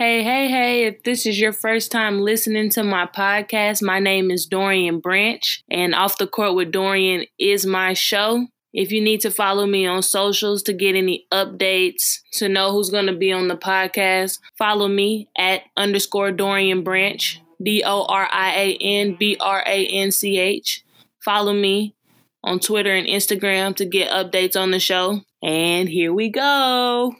Hey, 0.00 0.22
hey, 0.22 0.48
hey, 0.48 0.84
if 0.86 1.02
this 1.02 1.26
is 1.26 1.38
your 1.38 1.52
first 1.52 1.92
time 1.92 2.22
listening 2.22 2.70
to 2.70 2.82
my 2.82 3.04
podcast, 3.04 3.82
my 3.82 3.98
name 3.98 4.30
is 4.30 4.46
Dorian 4.46 4.98
Branch, 4.98 5.62
and 5.70 5.94
Off 5.94 6.16
the 6.16 6.26
Court 6.26 6.54
with 6.54 6.72
Dorian 6.72 7.26
is 7.38 7.66
my 7.66 7.92
show. 7.92 8.46
If 8.72 8.92
you 8.92 9.02
need 9.02 9.20
to 9.20 9.30
follow 9.30 9.66
me 9.66 9.84
on 9.84 10.02
socials 10.02 10.62
to 10.62 10.72
get 10.72 10.96
any 10.96 11.26
updates, 11.30 12.20
to 12.36 12.48
know 12.48 12.72
who's 12.72 12.88
going 12.88 13.08
to 13.08 13.14
be 13.14 13.30
on 13.30 13.48
the 13.48 13.58
podcast, 13.58 14.38
follow 14.56 14.88
me 14.88 15.28
at 15.36 15.64
underscore 15.76 16.32
Dorian 16.32 16.82
Branch, 16.82 17.38
D 17.62 17.82
O 17.84 18.06
R 18.06 18.26
I 18.32 18.54
A 18.54 18.78
N 18.80 19.16
B 19.20 19.36
R 19.38 19.62
A 19.66 19.86
N 19.86 20.12
C 20.12 20.38
H. 20.38 20.82
Follow 21.22 21.52
me 21.52 21.94
on 22.42 22.58
Twitter 22.58 22.94
and 22.94 23.06
Instagram 23.06 23.76
to 23.76 23.84
get 23.84 24.10
updates 24.10 24.58
on 24.58 24.70
the 24.70 24.80
show. 24.80 25.20
And 25.42 25.90
here 25.90 26.14
we 26.14 26.30
go. 26.30 27.16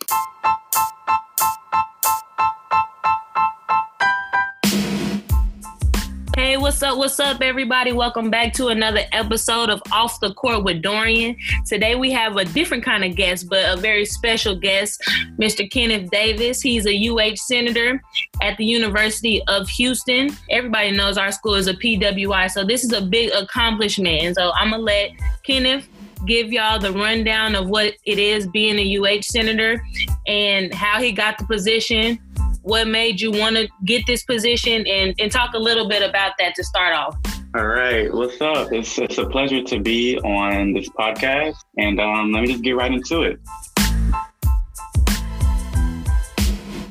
Hey, 6.51 6.57
what's 6.57 6.83
up? 6.83 6.99
What's 6.99 7.21
up, 7.21 7.43
everybody? 7.43 7.93
Welcome 7.93 8.29
back 8.29 8.53
to 8.55 8.71
another 8.71 9.03
episode 9.13 9.71
of 9.71 9.81
Off 9.93 10.19
the 10.19 10.35
Court 10.35 10.65
with 10.65 10.83
Dorian. 10.83 11.37
Today 11.65 11.95
we 11.95 12.11
have 12.11 12.37
a 12.37 12.45
different 12.45 12.83
kind 12.83 13.05
of 13.05 13.15
guest, 13.15 13.49
but 13.49 13.73
a 13.73 13.81
very 13.81 14.05
special 14.05 14.57
guest, 14.57 15.01
Mr. 15.39 15.71
Kenneth 15.71 16.11
Davis. 16.11 16.61
He's 16.61 16.89
a 16.89 17.09
UH 17.09 17.37
senator 17.37 18.03
at 18.43 18.57
the 18.57 18.65
University 18.65 19.41
of 19.47 19.69
Houston. 19.69 20.37
Everybody 20.51 20.91
knows 20.91 21.17
our 21.19 21.31
school 21.31 21.55
is 21.55 21.69
a 21.69 21.75
PWI, 21.75 22.51
so 22.51 22.65
this 22.65 22.83
is 22.83 22.93
a 22.93 23.01
big 23.01 23.31
accomplishment. 23.33 24.21
And 24.25 24.35
so 24.35 24.51
I'm 24.57 24.73
gonna 24.73 24.83
let 24.83 25.13
Kenneth 25.45 25.89
give 26.27 26.53
y'all 26.53 26.81
the 26.81 26.93
rundown 26.93 27.55
of 27.55 27.69
what 27.69 27.95
it 28.05 28.19
is 28.19 28.49
being 28.49 28.77
a 28.77 28.99
UH 28.99 29.23
senator 29.23 29.81
and 30.27 30.75
how 30.75 31.01
he 31.01 31.13
got 31.13 31.39
the 31.39 31.45
position 31.45 32.19
what 32.63 32.87
made 32.89 33.21
you 33.21 33.31
want 33.31 33.57
to 33.57 33.69
get 33.85 34.07
this 34.07 34.23
position 34.23 34.87
and, 34.87 35.15
and 35.19 35.33
talk 35.33 35.55
a 35.55 35.59
little 35.59 35.89
bit 35.89 36.03
about 36.03 36.33
that 36.39 36.55
to 36.57 36.65
start 36.65 36.95
off. 36.95 37.17
All 37.57 37.67
right, 37.67 38.13
what's 38.13 38.41
up? 38.41 38.73
It's, 38.73 38.99
it's 38.99 39.19
a 39.19 39.27
pleasure 39.27 39.63
to 39.63 39.81
be 39.81 40.19
on 40.19 40.73
this 40.73 40.89
podcast, 40.91 41.57
and 41.77 42.01
um, 42.01 42.33
let 42.33 42.43
me 42.43 42.53
just 42.53 42.63
get 42.63 42.77
right 42.77 42.93
into 42.93 43.23
it. 43.23 43.41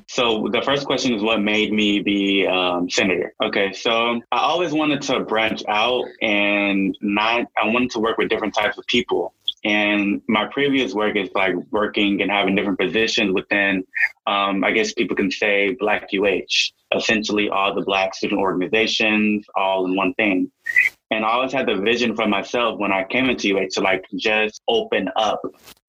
So 0.09 0.49
the 0.51 0.61
first 0.63 0.85
question 0.85 1.13
is 1.13 1.23
what 1.23 1.39
made 1.39 1.71
me 1.71 2.01
be 2.01 2.45
um, 2.45 2.89
senator. 2.89 3.33
Okay, 3.41 3.71
so 3.71 4.19
I 4.33 4.39
always 4.39 4.73
wanted 4.73 5.01
to 5.03 5.21
branch 5.21 5.63
out 5.69 6.03
and 6.21 6.97
not. 6.99 7.45
I 7.55 7.67
wanted 7.67 7.91
to 7.91 7.99
work 7.99 8.17
with 8.17 8.27
different 8.27 8.53
types 8.53 8.77
of 8.77 8.85
people. 8.87 9.33
And 9.63 10.21
my 10.27 10.45
previous 10.45 10.93
work 10.93 11.15
is 11.15 11.29
like 11.35 11.53
working 11.71 12.21
and 12.21 12.31
having 12.31 12.55
different 12.55 12.79
positions 12.79 13.33
within, 13.33 13.83
um, 14.25 14.63
I 14.63 14.71
guess 14.71 14.93
people 14.93 15.17
can 15.17 15.31
say 15.31 15.75
Black 15.79 16.09
UH, 16.13 16.71
essentially 16.95 17.49
all 17.49 17.75
the 17.75 17.81
Black 17.81 18.15
student 18.15 18.39
organizations, 18.39 19.45
all 19.55 19.85
in 19.85 19.95
one 19.95 20.13
thing. 20.13 20.51
And 21.11 21.25
I 21.25 21.29
always 21.29 21.51
had 21.51 21.67
the 21.67 21.75
vision 21.75 22.15
for 22.15 22.27
myself 22.27 22.79
when 22.79 22.91
I 22.91 23.03
came 23.03 23.29
into 23.29 23.57
UH 23.57 23.69
to 23.73 23.81
like 23.81 24.05
just 24.15 24.61
open 24.67 25.09
up 25.15 25.41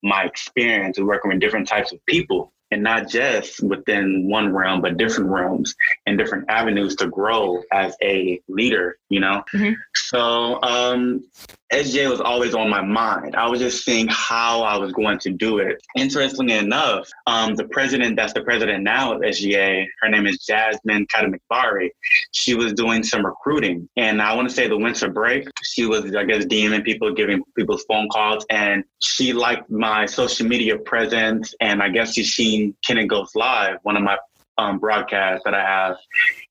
my 0.03 0.23
experience 0.23 0.97
of 0.97 1.05
working 1.05 1.31
with 1.31 1.39
different 1.39 1.67
types 1.67 1.93
of 1.93 2.05
people 2.05 2.51
and 2.71 2.83
not 2.83 3.07
just 3.09 3.61
within 3.61 4.27
one 4.29 4.53
realm, 4.53 4.81
but 4.81 4.97
different 4.97 5.29
realms 5.29 5.75
and 6.05 6.17
different 6.17 6.49
avenues 6.49 6.95
to 6.95 7.07
grow 7.07 7.61
as 7.71 7.95
a 8.01 8.41
leader, 8.47 8.97
you 9.09 9.19
know? 9.19 9.43
Mm-hmm. 9.53 9.73
So 9.93 10.61
um, 10.63 11.23
SGA 11.71 12.09
was 12.09 12.19
always 12.19 12.53
on 12.53 12.69
my 12.69 12.81
mind. 12.81 13.35
I 13.35 13.47
was 13.47 13.59
just 13.59 13.85
seeing 13.85 14.07
how 14.09 14.61
I 14.61 14.77
was 14.77 14.91
going 14.91 15.19
to 15.19 15.29
do 15.29 15.59
it. 15.59 15.81
Interestingly 15.95 16.57
enough, 16.57 17.09
um, 17.27 17.55
the 17.55 17.63
president 17.65 18.17
that's 18.17 18.33
the 18.33 18.41
president 18.41 18.83
now 18.83 19.13
of 19.13 19.21
SGA, 19.21 19.85
her 20.01 20.09
name 20.09 20.27
is 20.27 20.39
Jasmine 20.39 21.07
Kadamikbari. 21.07 21.89
She 22.31 22.55
was 22.55 22.73
doing 22.73 23.03
some 23.03 23.25
recruiting. 23.25 23.87
And 23.95 24.21
I 24.21 24.35
want 24.35 24.49
to 24.49 24.53
say 24.53 24.67
the 24.67 24.77
winter 24.77 25.09
break, 25.09 25.47
she 25.63 25.85
was, 25.85 26.13
I 26.13 26.25
guess, 26.25 26.43
DMing 26.45 26.83
people, 26.83 27.13
giving 27.13 27.41
people's 27.57 27.83
phone 27.83 28.09
calls. 28.09 28.45
And 28.49 28.83
she 28.99 29.31
liked 29.31 29.69
my 29.69 30.05
social 30.05 30.47
media 30.47 30.77
presence. 30.77 31.53
And 31.61 31.81
I 31.81 31.87
guess 31.87 32.13
she's 32.13 32.33
seen 32.33 32.75
Kenneth 32.85 33.07
Goes 33.07 33.31
Live, 33.33 33.77
one 33.83 33.95
of 33.95 34.03
my 34.03 34.17
um, 34.57 34.79
broadcasts 34.79 35.43
that 35.45 35.53
I 35.53 35.61
have. 35.61 35.95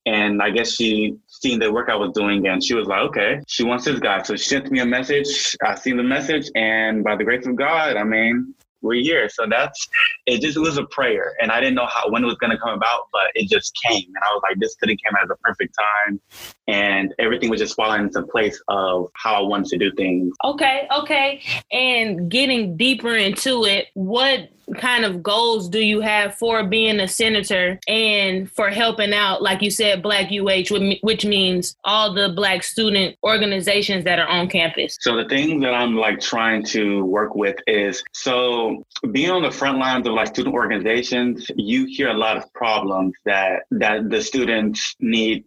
And 0.05 0.41
I 0.41 0.49
guess 0.49 0.73
she 0.73 1.15
seen 1.41 1.59
the 1.59 1.71
work 1.71 1.89
I 1.89 1.95
was 1.95 2.11
doing 2.13 2.47
and 2.47 2.63
she 2.63 2.75
was 2.75 2.87
like, 2.87 3.01
okay, 3.09 3.41
she 3.47 3.63
wants 3.63 3.85
this 3.85 3.99
guy. 3.99 4.21
So 4.23 4.35
she 4.35 4.45
sent 4.45 4.71
me 4.71 4.79
a 4.79 4.85
message. 4.85 5.55
I 5.65 5.75
seen 5.75 5.97
the 5.97 6.03
message 6.03 6.49
and 6.55 7.03
by 7.03 7.15
the 7.15 7.23
grace 7.23 7.45
of 7.45 7.55
God, 7.55 7.97
I 7.97 8.03
mean, 8.03 8.53
we're 8.81 9.01
here. 9.01 9.29
So 9.29 9.45
that's 9.49 9.87
it 10.25 10.41
just 10.41 10.57
it 10.57 10.59
was 10.59 10.77
a 10.77 10.85
prayer. 10.85 11.33
And 11.41 11.51
I 11.51 11.59
didn't 11.59 11.75
know 11.75 11.85
how 11.85 12.09
when 12.09 12.23
it 12.23 12.27
was 12.27 12.35
gonna 12.35 12.57
come 12.57 12.73
about, 12.73 13.07
but 13.11 13.27
it 13.35 13.49
just 13.49 13.73
came. 13.83 14.05
And 14.07 14.17
I 14.17 14.33
was 14.33 14.41
like, 14.43 14.59
this 14.59 14.75
could 14.75 14.89
have 14.89 14.97
came 14.97 15.15
at 15.21 15.27
the 15.27 15.35
perfect 15.43 15.77
time. 16.07 16.19
And 16.67 17.13
everything 17.19 17.49
was 17.49 17.59
just 17.59 17.75
falling 17.75 18.03
into 18.03 18.23
place 18.23 18.61
of 18.67 19.09
how 19.15 19.35
I 19.35 19.41
wanted 19.41 19.67
to 19.69 19.77
do 19.77 19.91
things. 19.95 20.33
Okay, 20.43 20.87
okay. 20.95 21.41
And 21.71 22.29
getting 22.29 22.77
deeper 22.77 23.15
into 23.15 23.65
it, 23.65 23.87
what 23.93 24.49
kind 24.77 25.05
of 25.05 25.21
goals 25.21 25.69
do 25.69 25.79
you 25.79 26.01
have 26.01 26.35
for 26.35 26.63
being 26.63 26.99
a 26.99 27.07
senator 27.07 27.79
and 27.87 28.49
for 28.51 28.69
helping 28.69 29.13
out, 29.13 29.41
like 29.41 29.61
you 29.61 29.71
said, 29.71 30.01
Black 30.01 30.31
UH, 30.31 30.75
which 31.01 31.25
means 31.25 31.75
all 31.83 32.13
the 32.13 32.29
Black 32.29 32.63
student 32.63 33.15
organizations 33.23 34.03
that 34.05 34.19
are 34.19 34.27
on 34.27 34.47
campus? 34.49 34.97
So 35.01 35.15
the 35.15 35.25
thing 35.25 35.59
that 35.61 35.73
I'm 35.73 35.95
like 35.95 36.19
trying 36.19 36.63
to 36.67 37.03
work 37.05 37.35
with 37.35 37.57
is 37.67 38.03
so 38.13 38.85
being 39.11 39.31
on 39.31 39.41
the 39.41 39.51
front 39.51 39.77
lines 39.77 40.07
of 40.07 40.13
like 40.13 40.27
student 40.27 40.55
organizations, 40.55 41.45
you 41.55 41.85
hear 41.85 42.09
a 42.09 42.17
lot 42.17 42.37
of 42.37 42.51
problems 42.53 43.13
that 43.25 43.63
that 43.71 44.09
the 44.09 44.21
students 44.21 44.95
need 44.99 45.45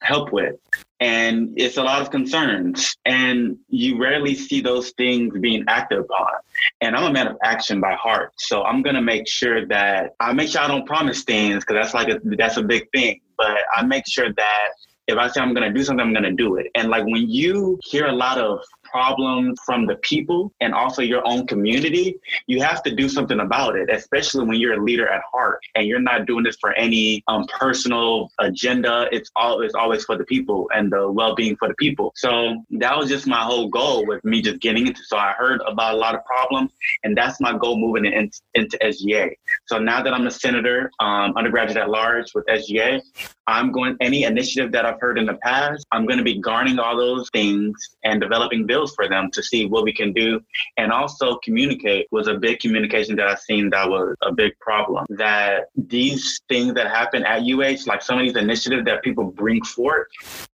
help 0.00 0.32
with 0.32 0.56
and 1.04 1.52
it's 1.56 1.76
a 1.76 1.82
lot 1.82 2.00
of 2.00 2.10
concerns 2.10 2.96
and 3.04 3.58
you 3.68 4.00
rarely 4.00 4.34
see 4.34 4.62
those 4.62 4.90
things 4.92 5.38
being 5.38 5.62
acted 5.68 5.98
upon. 5.98 6.32
And 6.80 6.96
i'm 6.96 7.04
a 7.04 7.12
man 7.12 7.26
of 7.26 7.36
action 7.44 7.78
by 7.78 7.94
heart 7.94 8.32
so 8.36 8.62
i'm 8.64 8.82
going 8.82 8.96
to 8.96 9.02
make 9.02 9.28
sure 9.28 9.66
that 9.66 10.14
i 10.18 10.32
make 10.32 10.48
sure 10.48 10.62
i 10.62 10.66
don't 10.66 10.86
promise 10.86 11.22
things 11.22 11.62
because 11.62 11.76
that's 11.80 11.94
like 11.94 12.08
a 12.08 12.18
that's 12.38 12.56
a 12.56 12.62
big 12.62 12.90
thing 12.94 13.20
but 13.36 13.58
i 13.76 13.84
make 13.84 14.04
sure 14.08 14.32
that 14.32 14.68
if 15.06 15.18
i 15.18 15.28
say 15.28 15.40
i'm 15.42 15.52
going 15.52 15.68
to 15.68 15.74
do 15.78 15.84
something 15.84 16.06
i'm 16.06 16.14
going 16.14 16.24
to 16.24 16.32
do 16.32 16.56
it. 16.56 16.66
And 16.74 16.88
like 16.88 17.04
when 17.04 17.28
you 17.28 17.78
hear 17.84 18.06
a 18.06 18.12
lot 18.12 18.38
of 18.38 18.60
problems 18.94 19.58
from 19.66 19.86
the 19.86 19.96
people 19.96 20.52
and 20.60 20.72
also 20.72 21.02
your 21.02 21.26
own 21.26 21.44
community, 21.48 22.16
you 22.46 22.62
have 22.62 22.80
to 22.80 22.94
do 22.94 23.08
something 23.08 23.40
about 23.40 23.74
it, 23.74 23.90
especially 23.90 24.46
when 24.46 24.60
you're 24.60 24.74
a 24.74 24.84
leader 24.84 25.08
at 25.08 25.20
heart 25.32 25.58
and 25.74 25.88
you're 25.88 25.98
not 25.98 26.26
doing 26.26 26.44
this 26.44 26.56
for 26.60 26.72
any 26.74 27.24
um, 27.26 27.44
personal 27.58 28.30
agenda. 28.38 29.08
It's 29.10 29.32
all 29.34 29.62
it's 29.62 29.74
always 29.74 30.04
for 30.04 30.16
the 30.16 30.22
people 30.22 30.70
and 30.72 30.92
the 30.92 31.10
well-being 31.10 31.56
for 31.56 31.66
the 31.66 31.74
people. 31.74 32.12
So 32.14 32.62
that 32.70 32.96
was 32.96 33.08
just 33.08 33.26
my 33.26 33.40
whole 33.40 33.68
goal 33.68 34.06
with 34.06 34.24
me 34.24 34.40
just 34.40 34.60
getting 34.60 34.86
into. 34.86 35.02
So 35.02 35.16
I 35.16 35.32
heard 35.32 35.60
about 35.66 35.94
a 35.94 35.96
lot 35.96 36.14
of 36.14 36.24
problems, 36.24 36.70
and 37.02 37.16
that's 37.16 37.40
my 37.40 37.58
goal 37.58 37.76
moving 37.76 38.04
in, 38.04 38.30
into 38.54 38.78
SGA. 38.78 39.32
So 39.66 39.78
now 39.78 40.04
that 40.04 40.14
I'm 40.14 40.28
a 40.28 40.30
senator, 40.30 40.92
um, 41.00 41.34
undergraduate 41.36 41.78
at 41.78 41.90
large 41.90 42.32
with 42.32 42.46
SGA, 42.46 43.00
I'm 43.46 43.72
going 43.72 43.96
any 44.00 44.22
initiative 44.22 44.72
that 44.72 44.86
I've 44.86 45.00
heard 45.00 45.18
in 45.18 45.26
the 45.26 45.34
past. 45.34 45.84
I'm 45.92 46.06
going 46.06 46.18
to 46.18 46.24
be 46.24 46.38
garnering 46.38 46.78
all 46.78 46.96
those 46.96 47.28
things 47.30 47.76
and 48.04 48.20
developing 48.20 48.66
bills 48.66 48.83
for 48.92 49.08
them 49.08 49.30
to 49.32 49.42
see 49.42 49.66
what 49.66 49.84
we 49.84 49.92
can 49.92 50.12
do. 50.12 50.40
And 50.76 50.92
also 50.92 51.36
communicate 51.44 52.06
was 52.10 52.28
a 52.28 52.34
big 52.34 52.60
communication 52.60 53.16
that 53.16 53.28
I've 53.28 53.40
seen 53.40 53.70
that 53.70 53.88
was 53.88 54.16
a 54.22 54.32
big 54.32 54.58
problem. 54.60 55.06
That 55.10 55.68
these 55.76 56.40
things 56.48 56.74
that 56.74 56.88
happen 56.88 57.24
at 57.24 57.42
UH, 57.42 57.86
like 57.86 58.02
some 58.02 58.18
of 58.18 58.24
these 58.24 58.36
initiatives 58.36 58.84
that 58.86 59.02
people 59.02 59.24
bring 59.24 59.62
forth, 59.62 60.08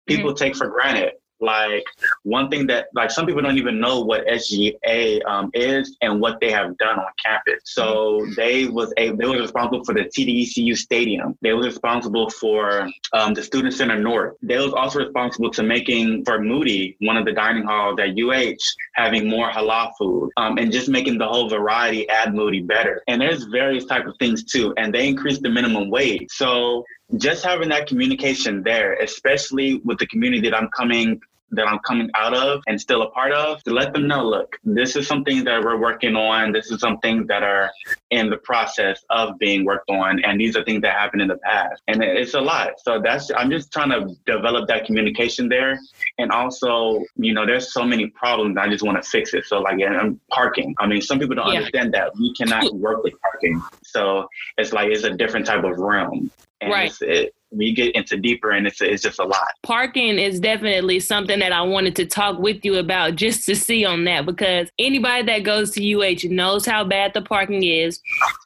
people 0.07 0.31
mm-hmm. 0.31 0.43
take 0.43 0.55
for 0.55 0.67
granted. 0.67 1.13
Like 1.39 1.85
one 2.23 2.49
thing 2.49 2.67
that 2.67 2.87
like 2.93 3.11
some 3.11 3.25
people 3.25 3.41
don't 3.41 3.57
even 3.57 3.79
know 3.79 4.01
what 4.01 4.25
SGA 4.27 5.25
um, 5.25 5.51
is 5.53 5.97
and 6.01 6.19
what 6.19 6.39
they 6.39 6.51
have 6.51 6.77
done 6.77 6.99
on 6.99 7.07
campus. 7.23 7.61
So 7.65 8.25
they 8.35 8.67
was 8.67 8.93
a 8.97 9.11
they 9.11 9.25
were 9.25 9.39
responsible 9.39 9.83
for 9.83 9.93
the 9.93 10.05
TDECU 10.05 10.75
stadium. 10.75 11.37
They 11.41 11.53
was 11.53 11.65
responsible 11.65 12.29
for 12.29 12.89
um, 13.13 13.33
the 13.33 13.43
Student 13.43 13.73
Center 13.73 13.97
North. 13.99 14.35
They 14.41 14.57
was 14.57 14.73
also 14.73 14.99
responsible 14.99 15.51
to 15.51 15.63
making 15.63 16.25
for 16.25 16.39
Moody 16.41 16.97
one 16.99 17.17
of 17.17 17.25
the 17.25 17.33
dining 17.33 17.63
halls 17.63 17.99
at 17.99 18.17
UH 18.17 18.57
having 18.93 19.29
more 19.29 19.49
halal 19.49 19.91
food 19.97 20.29
um, 20.37 20.57
and 20.57 20.71
just 20.71 20.89
making 20.89 21.17
the 21.17 21.27
whole 21.27 21.49
variety 21.49 22.09
at 22.09 22.33
Moody 22.33 22.61
better. 22.61 23.01
And 23.07 23.21
there's 23.21 23.45
various 23.45 23.85
type 23.85 24.05
of 24.05 24.15
things 24.19 24.43
too. 24.43 24.73
And 24.77 24.93
they 24.93 25.07
increased 25.07 25.41
the 25.41 25.49
minimum 25.49 25.89
wage. 25.89 26.27
So 26.31 26.85
just 27.17 27.43
having 27.43 27.69
that 27.69 27.87
communication 27.87 28.61
there, 28.63 28.93
especially 28.95 29.81
with 29.83 29.97
the 29.97 30.07
community 30.07 30.49
that 30.49 30.55
I'm 30.55 30.69
coming 30.69 31.19
that 31.51 31.67
I'm 31.67 31.79
coming 31.79 32.09
out 32.15 32.33
of 32.33 32.61
and 32.67 32.79
still 32.79 33.01
a 33.01 33.09
part 33.11 33.31
of 33.31 33.63
to 33.63 33.73
let 33.73 33.93
them 33.93 34.07
know, 34.07 34.23
look, 34.23 34.57
this 34.63 34.95
is 34.95 35.07
something 35.07 35.43
that 35.45 35.63
we're 35.63 35.79
working 35.79 36.15
on. 36.15 36.51
This 36.51 36.71
is 36.71 36.79
something 36.79 37.25
that 37.27 37.43
are 37.43 37.71
in 38.11 38.29
the 38.29 38.37
process 38.37 39.03
of 39.09 39.37
being 39.39 39.65
worked 39.65 39.89
on. 39.89 40.23
And 40.23 40.39
these 40.39 40.55
are 40.55 40.63
things 40.63 40.81
that 40.81 40.93
happened 40.93 41.21
in 41.21 41.27
the 41.27 41.37
past. 41.37 41.81
And 41.87 42.03
it's 42.03 42.33
a 42.33 42.41
lot. 42.41 42.79
So 42.79 43.01
that's, 43.01 43.31
I'm 43.35 43.49
just 43.49 43.71
trying 43.71 43.89
to 43.89 44.15
develop 44.25 44.67
that 44.67 44.85
communication 44.85 45.49
there. 45.49 45.79
And 46.17 46.31
also, 46.31 47.03
you 47.15 47.33
know, 47.33 47.45
there's 47.45 47.73
so 47.73 47.83
many 47.83 48.07
problems. 48.07 48.57
I 48.57 48.69
just 48.69 48.83
want 48.83 49.01
to 49.01 49.09
fix 49.09 49.33
it. 49.33 49.45
So 49.45 49.59
like, 49.59 49.79
I'm 49.81 50.19
parking. 50.29 50.75
I 50.79 50.87
mean, 50.87 51.01
some 51.01 51.19
people 51.19 51.35
don't 51.35 51.47
yeah. 51.47 51.59
understand 51.59 51.93
that 51.93 52.11
we 52.15 52.33
cannot 52.33 52.73
work 52.75 53.03
with 53.03 53.13
parking. 53.21 53.61
So 53.83 54.27
it's 54.57 54.73
like, 54.73 54.89
it's 54.89 55.03
a 55.03 55.15
different 55.15 55.45
type 55.45 55.63
of 55.63 55.77
realm. 55.77 56.31
and 56.61 56.71
right. 56.71 56.93
it, 57.01 57.33
we 57.51 57.73
get 57.73 57.95
into 57.95 58.15
deeper 58.17 58.51
and 58.51 58.67
it's 58.67 58.81
it's 58.81 59.01
just 59.01 59.19
a 59.19 59.23
lot. 59.23 59.47
Parking 59.63 60.19
is 60.19 60.39
definitely 60.39 60.99
something 60.99 61.39
that 61.39 61.51
I 61.51 61.61
wanted 61.61 61.95
to 61.97 62.05
talk 62.05 62.39
with 62.39 62.63
you 62.63 62.75
about 62.75 63.15
just 63.15 63.45
to 63.47 63.55
see 63.55 63.85
on 63.85 64.03
that 64.05 64.25
because 64.25 64.69
anybody 64.77 65.23
that 65.23 65.39
goes 65.39 65.71
to 65.71 65.93
UH 65.95 66.27
knows 66.29 66.65
how 66.65 66.83
bad 66.83 67.13
the 67.13 67.21
parking 67.21 67.63
is. 67.63 67.99